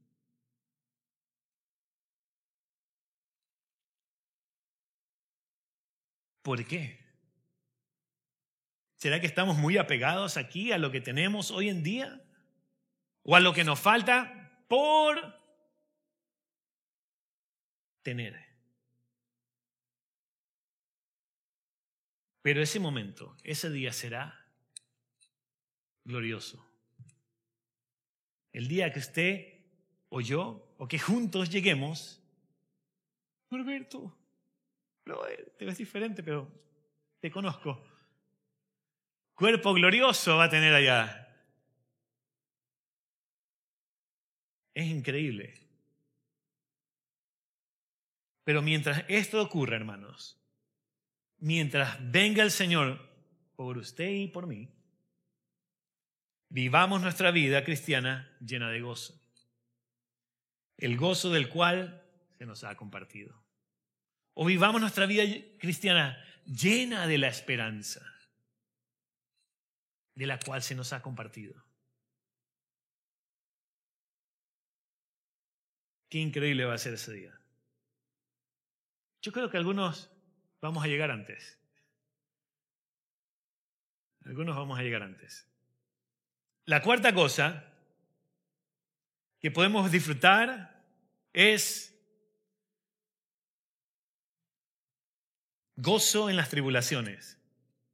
[6.42, 6.98] ¿Por qué?
[8.96, 12.20] ¿Será que estamos muy apegados aquí a lo que tenemos hoy en día?
[13.24, 15.40] ¿O a lo que nos falta por
[18.02, 18.52] tener?
[22.42, 24.44] Pero ese momento, ese día será
[26.04, 26.66] glorioso.
[28.52, 29.52] El día que usted
[30.08, 32.20] o yo, o que juntos lleguemos,
[33.48, 34.14] Norberto,
[35.04, 35.20] no,
[35.56, 36.50] te ves diferente, pero
[37.20, 37.82] te conozco.
[39.34, 41.31] Cuerpo glorioso va a tener allá.
[44.74, 45.54] Es increíble.
[48.44, 50.40] Pero mientras esto ocurra, hermanos,
[51.38, 53.00] mientras venga el Señor
[53.54, 54.68] por usted y por mí,
[56.48, 59.20] vivamos nuestra vida cristiana llena de gozo.
[60.76, 62.02] El gozo del cual
[62.38, 63.40] se nos ha compartido.
[64.34, 65.24] O vivamos nuestra vida
[65.58, 68.00] cristiana llena de la esperanza
[70.14, 71.54] de la cual se nos ha compartido.
[76.12, 77.32] Qué increíble va a ser ese día.
[79.22, 80.10] Yo creo que algunos
[80.60, 81.58] vamos a llegar antes.
[84.26, 85.48] Algunos vamos a llegar antes.
[86.66, 87.64] La cuarta cosa
[89.40, 90.84] que podemos disfrutar
[91.32, 91.98] es
[95.76, 97.38] gozo en las tribulaciones.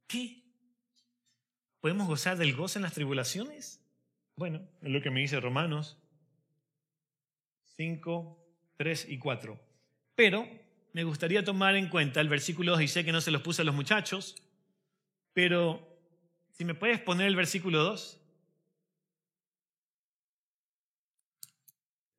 [0.07, 0.43] ¿Qué?
[1.79, 3.81] ¿Podemos gozar del gozo en las tribulaciones?
[4.35, 5.98] Bueno, es lo que me dice Romanos
[7.79, 8.37] 5,
[8.75, 9.57] 3 y 4.
[10.13, 10.45] Pero
[10.91, 13.61] me gustaría tomar en cuenta el versículo 2 y sé que no se los puse
[13.61, 14.35] a los muchachos,
[15.31, 15.97] pero
[16.51, 18.21] si me puedes poner el versículo 2.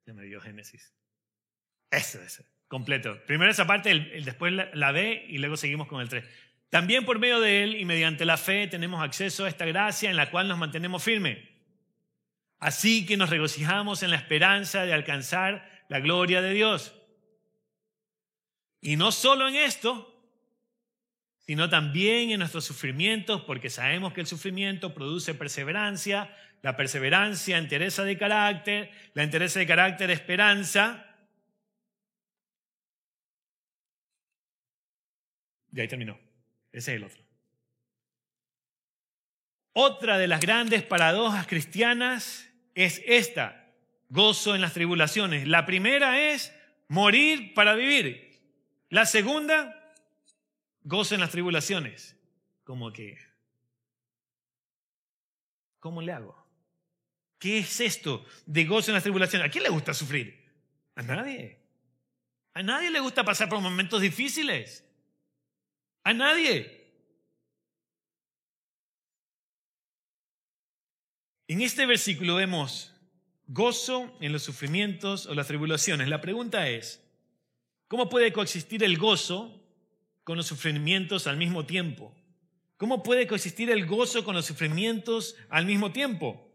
[0.07, 0.95] Ya me dio Génesis.
[1.91, 2.43] Eso, eso.
[2.67, 3.23] Completo.
[3.27, 3.95] Primero esa parte,
[4.25, 6.25] después la, la B y luego seguimos con el 3.
[6.71, 10.17] También por medio de Él y mediante la fe tenemos acceso a esta gracia en
[10.17, 11.51] la cual nos mantenemos firmes.
[12.61, 16.95] Así que nos regocijamos en la esperanza de alcanzar la gloria de Dios.
[18.83, 20.07] Y no solo en esto,
[21.39, 28.05] sino también en nuestros sufrimientos, porque sabemos que el sufrimiento produce perseverancia, la perseverancia entereza
[28.05, 31.07] de carácter, la entereza de carácter esperanza.
[35.73, 36.19] Y ahí terminó.
[36.73, 37.23] Ese es el otro.
[39.73, 42.50] Otra de las grandes paradojas cristianas
[42.85, 43.73] es esta,
[44.09, 45.47] gozo en las tribulaciones.
[45.47, 46.53] La primera es
[46.89, 48.39] morir para vivir.
[48.89, 49.95] La segunda,
[50.83, 52.17] gozo en las tribulaciones.
[52.65, 53.19] Como que,
[55.79, 56.41] ¿cómo le hago?
[57.39, 59.49] ¿Qué es esto de gozo en las tribulaciones?
[59.49, 60.45] ¿A quién le gusta sufrir?
[60.95, 61.59] A nadie.
[62.53, 64.85] A nadie le gusta pasar por momentos difíciles.
[66.05, 66.80] A nadie.
[71.51, 72.95] En este versículo vemos
[73.49, 76.07] gozo en los sufrimientos o las tribulaciones.
[76.07, 77.05] La pregunta es,
[77.89, 79.61] ¿cómo puede coexistir el gozo
[80.23, 82.15] con los sufrimientos al mismo tiempo?
[82.77, 86.55] ¿Cómo puede coexistir el gozo con los sufrimientos al mismo tiempo?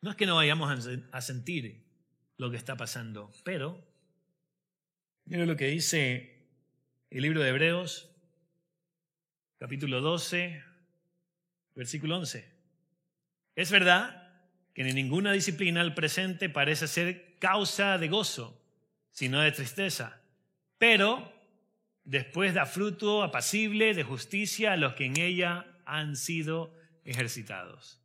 [0.00, 1.84] No es que no vayamos a sentir
[2.38, 3.86] lo que está pasando, pero
[5.26, 6.48] mire lo que dice
[7.10, 8.08] el libro de Hebreos,
[9.58, 10.64] capítulo 12,
[11.76, 12.44] versículo 11.
[13.54, 14.32] Es verdad
[14.74, 18.60] que en ninguna disciplina el presente parece ser causa de gozo,
[19.12, 20.20] sino de tristeza,
[20.78, 21.32] pero
[22.04, 26.74] después da fruto apacible de justicia a los que en ella han sido
[27.04, 28.00] ejercitados.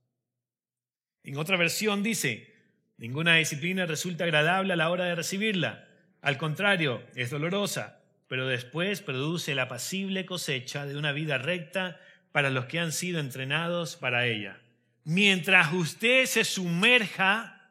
[1.24, 2.54] En otra versión dice,
[2.98, 5.88] ninguna disciplina resulta agradable a la hora de recibirla,
[6.22, 8.02] al contrario, es dolorosa
[8.32, 12.00] pero después produce la pasible cosecha de una vida recta
[12.32, 14.62] para los que han sido entrenados para ella.
[15.04, 17.70] Mientras usted se sumerja,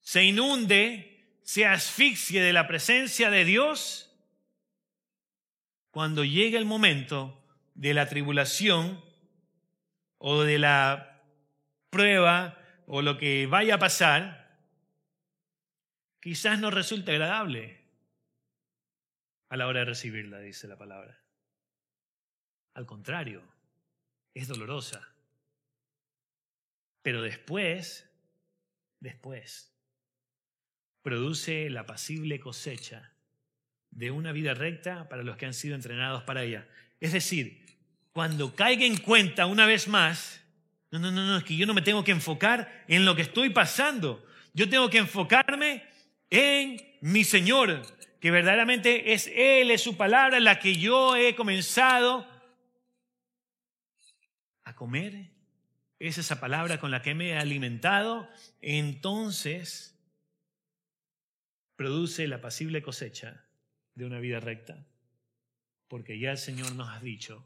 [0.00, 4.08] se inunde, se asfixie de la presencia de Dios,
[5.90, 7.42] cuando llegue el momento
[7.74, 9.02] de la tribulación
[10.18, 11.22] o de la
[11.90, 14.58] prueba o lo que vaya a pasar,
[16.20, 17.78] quizás no resulte agradable
[19.48, 21.18] a la hora de recibirla, dice la palabra.
[22.74, 23.42] Al contrario,
[24.34, 25.14] es dolorosa.
[27.02, 28.08] Pero después,
[29.00, 29.72] después,
[31.02, 33.12] produce la pasible cosecha
[33.90, 36.68] de una vida recta para los que han sido entrenados para ella.
[37.00, 37.64] Es decir,
[38.12, 40.44] cuando caiga en cuenta una vez más,
[40.90, 43.22] no, no, no, no, es que yo no me tengo que enfocar en lo que
[43.22, 44.24] estoy pasando.
[44.54, 45.84] Yo tengo que enfocarme
[46.30, 47.82] en mi Señor,
[48.20, 52.26] que verdaderamente es Él, es su palabra la que yo he comenzado
[54.78, 55.32] comer,
[55.98, 58.30] es esa palabra con la que me he alimentado,
[58.62, 59.98] entonces
[61.74, 63.44] produce la pasible cosecha
[63.96, 64.86] de una vida recta,
[65.88, 67.44] porque ya el Señor nos ha dicho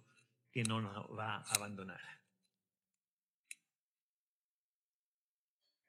[0.51, 2.01] que no nos va a abandonar.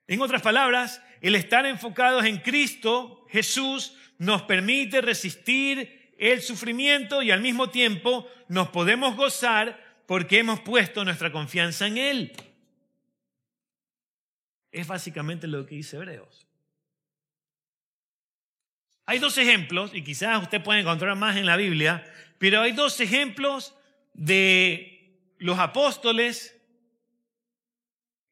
[0.08, 7.32] En otras palabras, el estar enfocados en Cristo, Jesús, nos permite resistir el sufrimiento y
[7.32, 12.34] al mismo tiempo nos podemos gozar porque hemos puesto nuestra confianza en Él.
[14.72, 16.48] Es básicamente lo que dice Hebreos.
[19.06, 22.04] Hay dos ejemplos, y quizás usted puede encontrar más en la Biblia,
[22.38, 23.76] pero hay dos ejemplos
[24.14, 26.56] de los apóstoles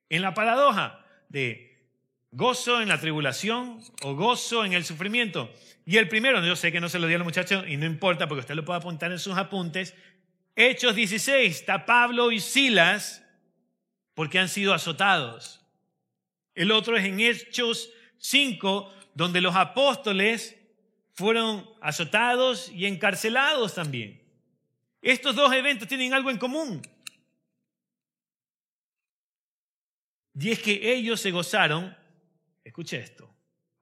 [0.09, 1.71] en la paradoja de
[2.31, 5.53] gozo en la tribulación o gozo en el sufrimiento.
[5.85, 8.27] Y el primero, yo sé que no se lo dio al muchacho y no importa
[8.27, 9.95] porque usted lo puede apuntar en sus apuntes.
[10.69, 13.23] Hechos 16, está Pablo y Silas
[14.13, 15.65] porque han sido azotados.
[16.53, 20.57] El otro es en Hechos 5, donde los apóstoles
[21.13, 24.21] fueron azotados y encarcelados también.
[25.01, 26.81] Estos dos eventos tienen algo en común.
[30.33, 31.95] Y es que ellos se gozaron
[32.63, 33.33] escuche esto,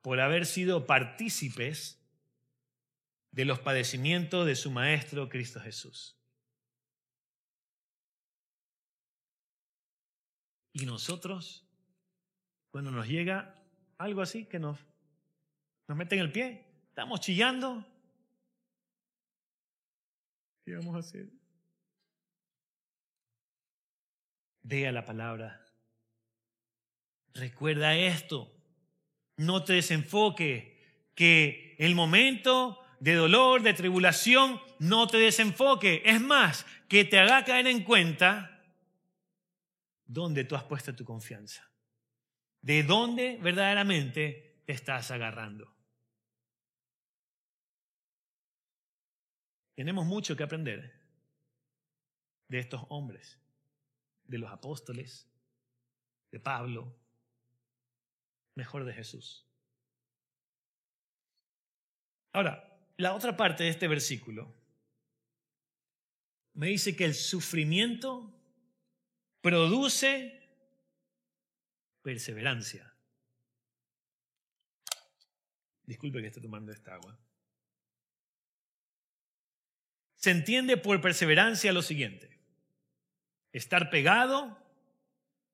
[0.02, 2.00] por haber sido partícipes
[3.32, 6.19] de los padecimientos de su Maestro Cristo Jesús.
[10.74, 11.66] Y nosotros,
[12.72, 13.56] cuando nos llega
[13.98, 14.80] algo así que nos,
[15.88, 17.86] nos mete en el pie, Estamos chillando.
[20.66, 21.30] ¿Qué vamos a hacer?
[24.64, 25.66] Vea la palabra.
[27.34, 28.52] Recuerda esto.
[29.38, 30.78] No te desenfoque.
[31.16, 36.02] Que el momento de dolor, de tribulación, no te desenfoque.
[36.04, 38.59] Es más, que te haga caer en cuenta
[40.10, 41.72] dónde tú has puesto tu confianza.
[42.62, 45.74] De dónde verdaderamente te estás agarrando.
[49.76, 51.00] Tenemos mucho que aprender
[52.50, 53.40] de estos hombres,
[54.24, 55.32] de los apóstoles,
[56.32, 57.00] de Pablo,
[58.56, 59.48] mejor de Jesús.
[62.34, 64.54] Ahora, la otra parte de este versículo
[66.54, 68.39] me dice que el sufrimiento
[69.42, 70.40] produce
[72.02, 72.94] perseverancia.
[75.84, 77.18] Disculpe que esté tomando esta agua.
[80.16, 82.40] Se entiende por perseverancia lo siguiente.
[83.54, 84.58] Estar pegado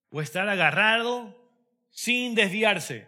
[0.09, 1.35] o estar agarrado
[1.89, 3.07] sin desviarse.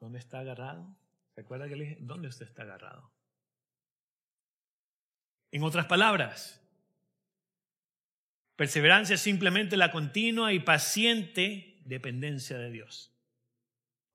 [0.00, 0.96] ¿Dónde está agarrado?
[1.34, 1.96] ¿Se que le dije?
[2.00, 3.12] ¿Dónde usted está agarrado?
[5.52, 6.59] En otras palabras,
[8.60, 13.10] perseverancia es simplemente la continua y paciente dependencia de Dios.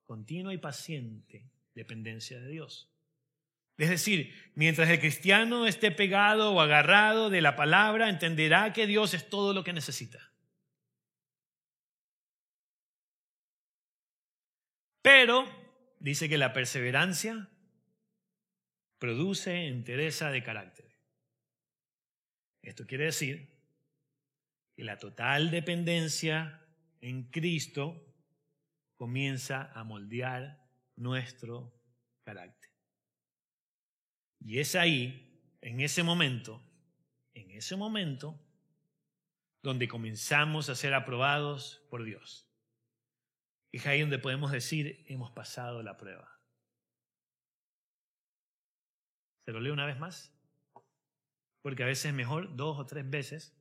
[0.05, 2.93] Continua y paciente dependencia de Dios.
[3.75, 9.15] Es decir, mientras el cristiano esté pegado o agarrado de la palabra, entenderá que Dios
[9.15, 10.31] es todo lo que necesita.
[15.01, 15.49] Pero
[15.99, 17.49] dice que la perseverancia
[18.99, 20.85] produce entereza de carácter.
[22.61, 23.54] Esto quiere decir
[24.75, 26.61] que la total dependencia
[27.01, 28.13] en Cristo
[28.95, 30.61] comienza a moldear
[30.95, 31.73] nuestro
[32.23, 32.71] carácter.
[34.39, 36.61] Y es ahí, en ese momento,
[37.33, 38.39] en ese momento,
[39.63, 42.47] donde comenzamos a ser aprobados por Dios.
[43.71, 46.39] Es ahí donde podemos decir, hemos pasado la prueba.
[49.45, 50.35] ¿Se lo leo una vez más?
[51.65, 53.57] porque a veces es mejor dos o tres veces.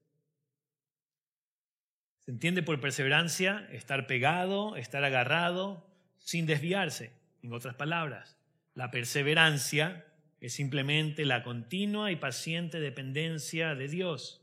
[2.25, 5.87] Se entiende por perseverancia estar pegado, estar agarrado,
[6.19, 7.13] sin desviarse.
[7.43, 8.39] En otras palabras,
[8.75, 10.07] la perseverancia
[10.41, 14.43] es simplemente la continua y paciente dependencia de Dios.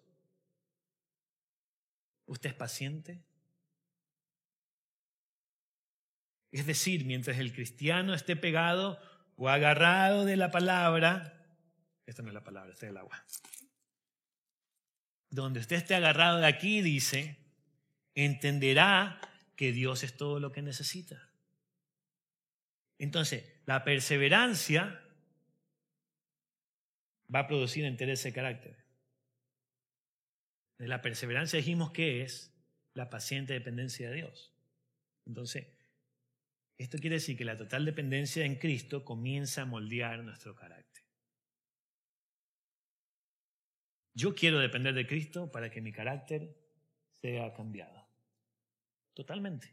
[2.28, 3.24] ¿Usted es paciente?
[6.52, 9.00] Es decir, mientras el cristiano esté pegado
[9.38, 11.34] o agarrado de la palabra,
[12.06, 13.26] esta no es la palabra, esta es el agua.
[15.30, 17.41] Donde usted esté agarrado de aquí, dice,
[18.16, 19.20] entenderá
[19.56, 21.30] que Dios es todo lo que necesita.
[22.98, 25.02] Entonces, la perseverancia
[27.34, 28.78] va a producir interés de carácter.
[30.78, 32.54] De la perseverancia dijimos que es
[32.94, 34.54] la paciente dependencia de Dios.
[35.26, 35.68] Entonces,
[36.78, 41.04] esto quiere decir que la total dependencia en Cristo comienza a moldear nuestro carácter.
[44.14, 46.58] Yo quiero depender de Cristo para que mi carácter
[47.22, 48.01] sea cambiado.
[49.22, 49.72] Totalmente.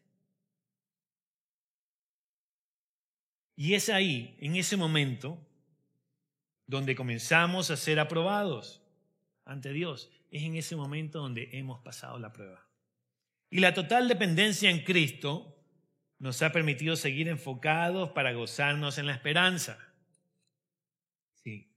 [3.57, 5.43] Y es ahí, en ese momento,
[6.67, 8.83] donde comenzamos a ser aprobados
[9.47, 10.11] ante Dios.
[10.31, 12.69] Es en ese momento donde hemos pasado la prueba.
[13.49, 15.57] Y la total dependencia en Cristo
[16.19, 19.79] nos ha permitido seguir enfocados para gozarnos en la esperanza.
[21.43, 21.73] Sí,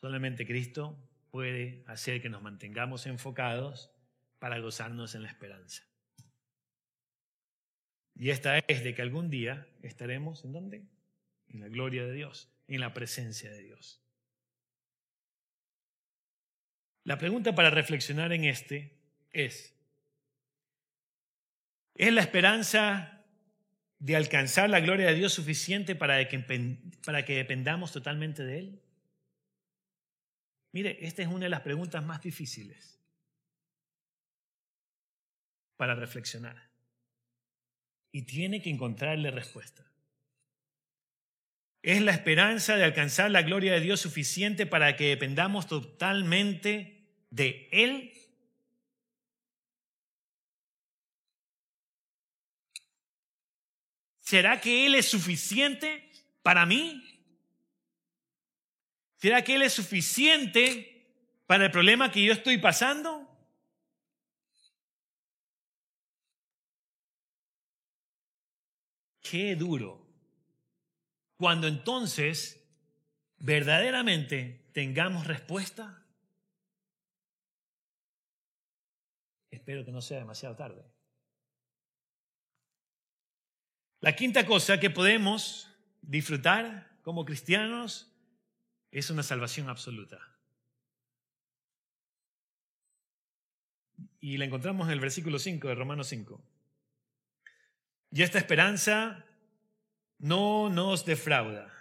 [0.00, 0.96] solamente Cristo
[1.32, 3.90] puede hacer que nos mantengamos enfocados
[4.38, 5.91] para gozarnos en la esperanza.
[8.14, 10.84] Y esta es de que algún día estaremos en dónde?
[11.48, 14.02] En la gloria de Dios, en la presencia de Dios.
[17.04, 18.96] La pregunta para reflexionar en este
[19.32, 19.74] es,
[21.94, 23.24] ¿es la esperanza
[23.98, 26.38] de alcanzar la gloria de Dios suficiente para que,
[27.04, 28.82] para que dependamos totalmente de Él?
[30.72, 33.00] Mire, esta es una de las preguntas más difíciles
[35.76, 36.71] para reflexionar.
[38.12, 39.90] Y tiene que encontrarle respuesta.
[41.82, 47.68] ¿Es la esperanza de alcanzar la gloria de Dios suficiente para que dependamos totalmente de
[47.72, 48.12] Él?
[54.20, 56.08] ¿Será que Él es suficiente
[56.42, 57.02] para mí?
[59.16, 61.04] ¿Será que Él es suficiente
[61.46, 63.21] para el problema que yo estoy pasando?
[69.32, 70.06] Qué duro.
[71.38, 72.68] Cuando entonces
[73.38, 76.04] verdaderamente tengamos respuesta,
[79.50, 80.84] espero que no sea demasiado tarde.
[84.00, 88.14] La quinta cosa que podemos disfrutar como cristianos
[88.90, 90.20] es una salvación absoluta.
[94.20, 96.51] Y la encontramos en el versículo 5 de Romanos 5.
[98.12, 99.24] Y esta esperanza
[100.18, 101.72] no nos defrauda,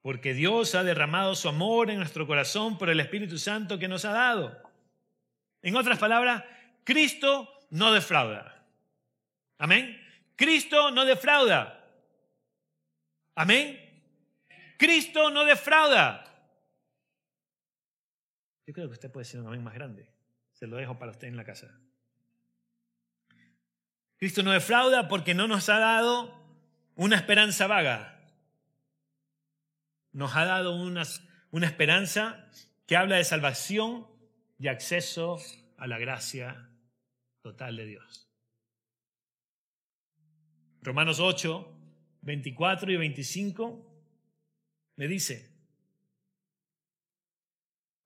[0.00, 4.06] porque Dios ha derramado su amor en nuestro corazón por el Espíritu Santo que nos
[4.06, 4.62] ha dado.
[5.60, 6.42] En otras palabras,
[6.84, 8.66] Cristo no defrauda.
[9.58, 10.00] Amén.
[10.36, 11.78] Cristo no defrauda.
[13.34, 13.78] Amén.
[14.78, 16.24] Cristo no defrauda.
[18.66, 20.10] Yo creo que usted puede decir un amén más grande.
[20.52, 21.78] Se lo dejo para usted en la casa.
[24.22, 26.32] Cristo no defrauda porque no nos ha dado
[26.94, 28.24] una esperanza vaga.
[30.12, 31.02] Nos ha dado una,
[31.66, 32.48] esperanza
[32.86, 34.06] que habla de salvación
[34.60, 35.40] y acceso
[35.76, 36.70] a la gracia
[37.40, 38.30] total de Dios.
[40.82, 41.76] Romanos 8,
[42.20, 44.04] 24 y 25
[44.94, 45.50] me dice,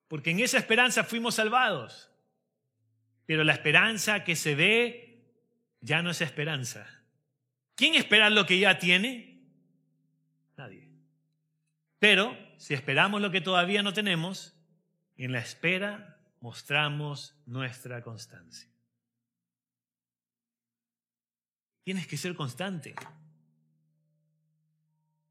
[0.09, 2.11] porque en esa esperanza fuimos salvados,
[3.27, 5.06] pero la esperanza que se ve
[5.87, 6.85] ya no es esperanza.
[7.77, 9.41] ¿Quién espera lo que ya tiene?
[10.57, 10.91] Nadie.
[12.01, 14.57] Pero si esperamos lo que todavía no tenemos,
[15.17, 18.69] en la espera mostramos nuestra constancia.
[21.85, 22.97] Tienes que ser constante.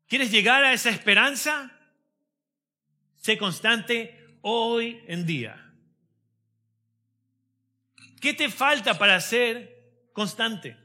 [0.08, 1.78] ¿Quieres llegar a esa esperanza?
[3.16, 5.74] Sé constante hoy en día.
[8.22, 9.75] ¿Qué te falta para ser
[10.16, 10.78] constante?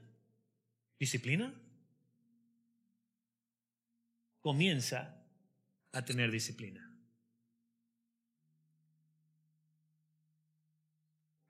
[0.99, 1.55] ¿Disciplina?
[4.41, 5.25] Comienza
[5.93, 6.93] a tener disciplina.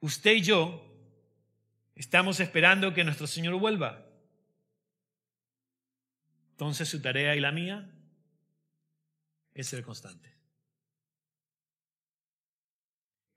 [0.01, 0.87] Usted y yo
[1.95, 4.07] estamos esperando que nuestro Señor vuelva.
[6.51, 7.91] Entonces su tarea y la mía
[9.55, 10.37] es ser constante.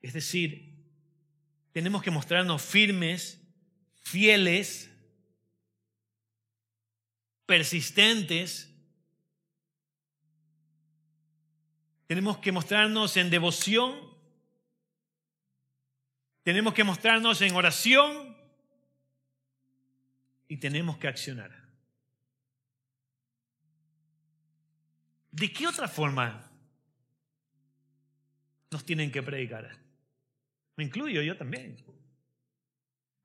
[0.02, 0.84] Es decir,
[1.72, 3.43] tenemos que mostrarnos firmes,
[4.04, 4.92] fieles,
[7.46, 8.70] persistentes.
[12.08, 13.96] Tenemos que mostrarnos en devoción.
[16.44, 18.38] Tenemos que mostrarnos en oración.
[20.48, 21.64] Y tenemos que accionar.
[25.32, 26.52] ¿De qué otra forma
[28.70, 29.76] nos tienen que predicar?
[30.76, 31.84] Me incluyo yo también.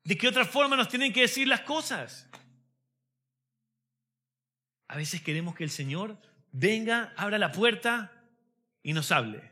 [0.09, 2.25] ¿De qué otra forma nos tienen que decir las cosas?
[4.87, 6.17] A veces queremos que el Señor
[6.51, 8.11] venga, abra la puerta
[8.81, 9.51] y nos hable.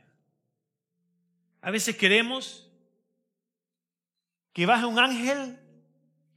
[1.62, 2.68] A veces queremos
[4.52, 5.60] que baje un ángel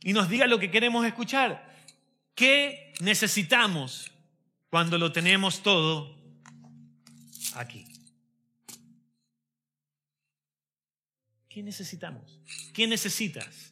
[0.02, 1.74] y nos diga lo que queremos escuchar.
[2.34, 4.12] ¿Qué necesitamos
[4.68, 6.14] cuando lo tenemos todo
[7.54, 7.86] aquí.
[11.48, 12.38] ¿Qué necesitamos?
[12.74, 13.70] ¿Qué necesitas?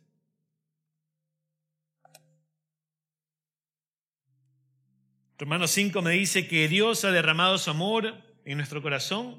[5.39, 8.13] Romanos 5 me dice que Dios ha derramado su amor
[8.45, 9.37] en nuestro corazón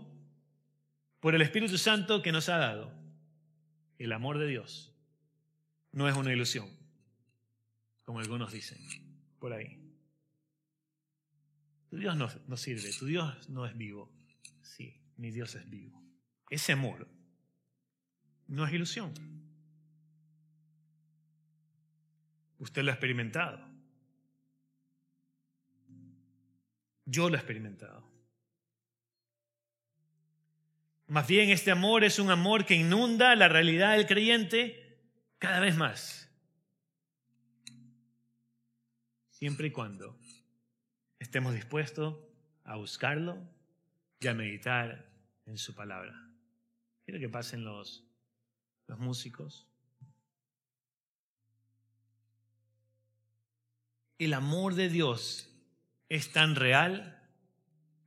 [1.20, 2.94] por el Espíritu Santo que nos ha dado.
[3.98, 4.94] El amor de Dios
[5.92, 6.70] no es una ilusión,
[8.06, 8.78] como algunos dicen
[9.40, 9.78] por ahí.
[11.90, 14.10] Tu Dios no, sirve, tu Dios no es vivo.
[14.62, 16.02] Sí, mi Dios es vivo.
[16.50, 17.10] Ese amor
[18.48, 19.14] no es ilusión.
[22.60, 23.69] Usted lo ha experimentado.
[27.10, 28.08] Yo lo he experimentado.
[31.08, 35.00] Más bien este amor es un amor que inunda la realidad del creyente
[35.40, 36.30] cada vez más.
[39.32, 40.20] Siempre y cuando
[41.18, 42.16] estemos dispuestos
[42.64, 43.40] a buscarlo
[44.20, 45.10] y a meditar
[45.48, 46.14] en su palabra.
[47.06, 48.08] Quiero que pasen los,
[48.86, 49.68] los músicos.
[54.20, 55.49] El amor de Dios
[56.10, 57.22] es tan real,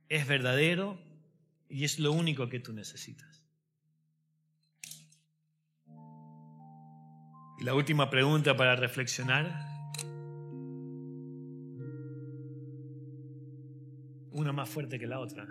[0.09, 0.99] es verdadero
[1.69, 3.43] y es lo único que tú necesitas.
[7.59, 9.73] Y la última pregunta para reflexionar
[14.31, 15.47] una más fuerte que la otra.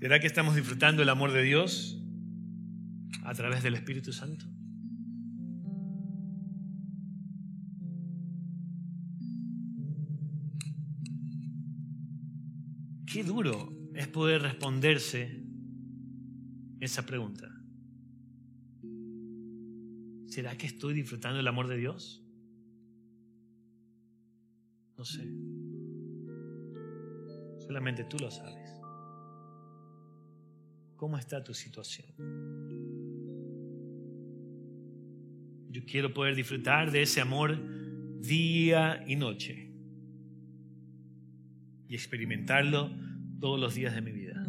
[0.00, 1.96] ¿Será que estamos disfrutando el amor de Dios
[3.22, 4.46] a través del Espíritu Santo?
[13.12, 15.44] Qué duro es poder responderse
[16.80, 17.46] esa pregunta.
[20.26, 22.24] ¿Será que estoy disfrutando el amor de Dios?
[24.96, 25.28] No sé.
[27.66, 28.80] Solamente tú lo sabes.
[30.96, 32.08] ¿Cómo está tu situación?
[35.68, 37.58] Yo quiero poder disfrutar de ese amor
[38.20, 39.61] día y noche
[41.92, 42.90] y experimentarlo
[43.38, 44.42] todos los días de mi vida,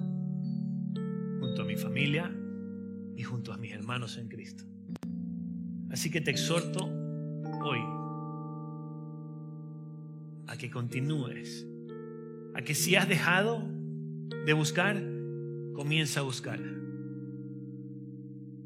[1.42, 2.34] junto a mi familia
[3.18, 4.64] y junto a mis hermanos en Cristo.
[5.90, 7.82] Así que te exhorto hoy
[10.48, 11.68] a que continúes,
[12.56, 13.62] a que si has dejado
[14.46, 15.04] de buscar,
[15.74, 16.62] comienza a buscar.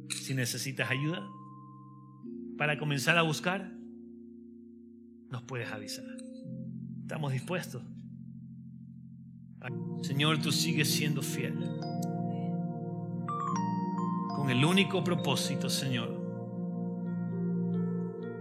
[0.10, 1.28] Si necesitas ayuda
[2.60, 3.74] para comenzar a buscar,
[5.32, 6.06] nos puedes avisar.
[7.02, 7.97] Estamos dispuestos.
[10.02, 11.54] Señor, tú sigues siendo fiel.
[14.36, 16.16] Con el único propósito, Señor,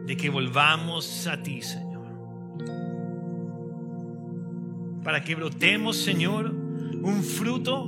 [0.06, 2.06] de que volvamos a ti, Señor.
[5.02, 7.86] Para que brotemos, Señor, un fruto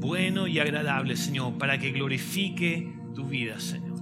[0.00, 3.98] bueno y agradable, Señor, para que glorifique tu vida, Señor.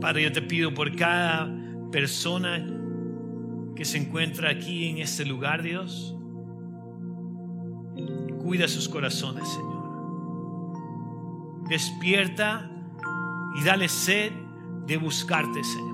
[0.00, 1.52] Padre, yo te pido por cada
[1.90, 2.79] persona
[3.74, 6.16] que se encuentra aquí en este lugar, Dios,
[8.42, 9.80] cuida sus corazones, Señor.
[11.68, 12.70] Despierta
[13.60, 14.32] y dale sed
[14.86, 15.90] de buscarte, Señor.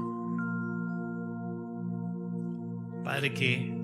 [3.04, 3.76] Padre, que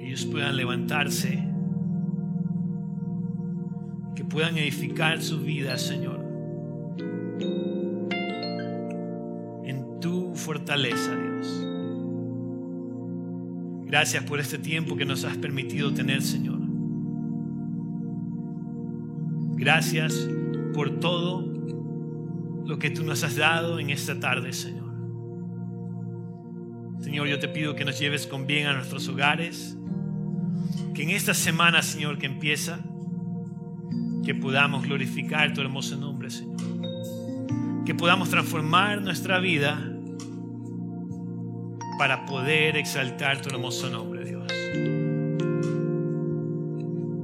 [0.00, 1.42] ellos puedan levantarse,
[4.16, 6.20] que puedan edificar su vida, Señor,
[9.64, 11.59] en tu fortaleza, Dios.
[13.90, 16.60] Gracias por este tiempo que nos has permitido tener, Señor.
[19.56, 20.28] Gracias
[20.72, 21.44] por todo
[22.64, 24.94] lo que tú nos has dado en esta tarde, Señor.
[27.00, 29.76] Señor, yo te pido que nos lleves con bien a nuestros hogares,
[30.94, 32.78] que en esta semana, Señor, que empieza,
[34.24, 36.58] que podamos glorificar tu hermoso nombre, Señor.
[37.84, 39.84] Que podamos transformar nuestra vida
[42.00, 44.50] para poder exaltar tu hermoso nombre, Dios.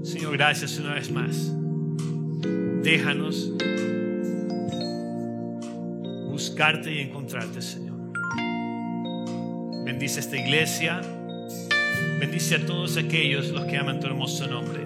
[0.07, 1.51] Señor, gracias una vez más.
[2.83, 3.53] Déjanos
[6.29, 7.97] buscarte y encontrarte, Señor.
[9.87, 11.01] Bendice esta iglesia.
[12.21, 14.83] Bendice a todos aquellos los que aman tu hermoso nombre.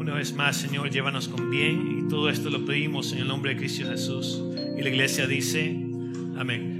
[0.00, 3.52] Una vez más, Señor, llévanos con bien y todo esto lo pedimos en el nombre
[3.54, 4.42] de Cristo Jesús.
[4.76, 5.78] Y la iglesia dice,
[6.36, 6.73] amén.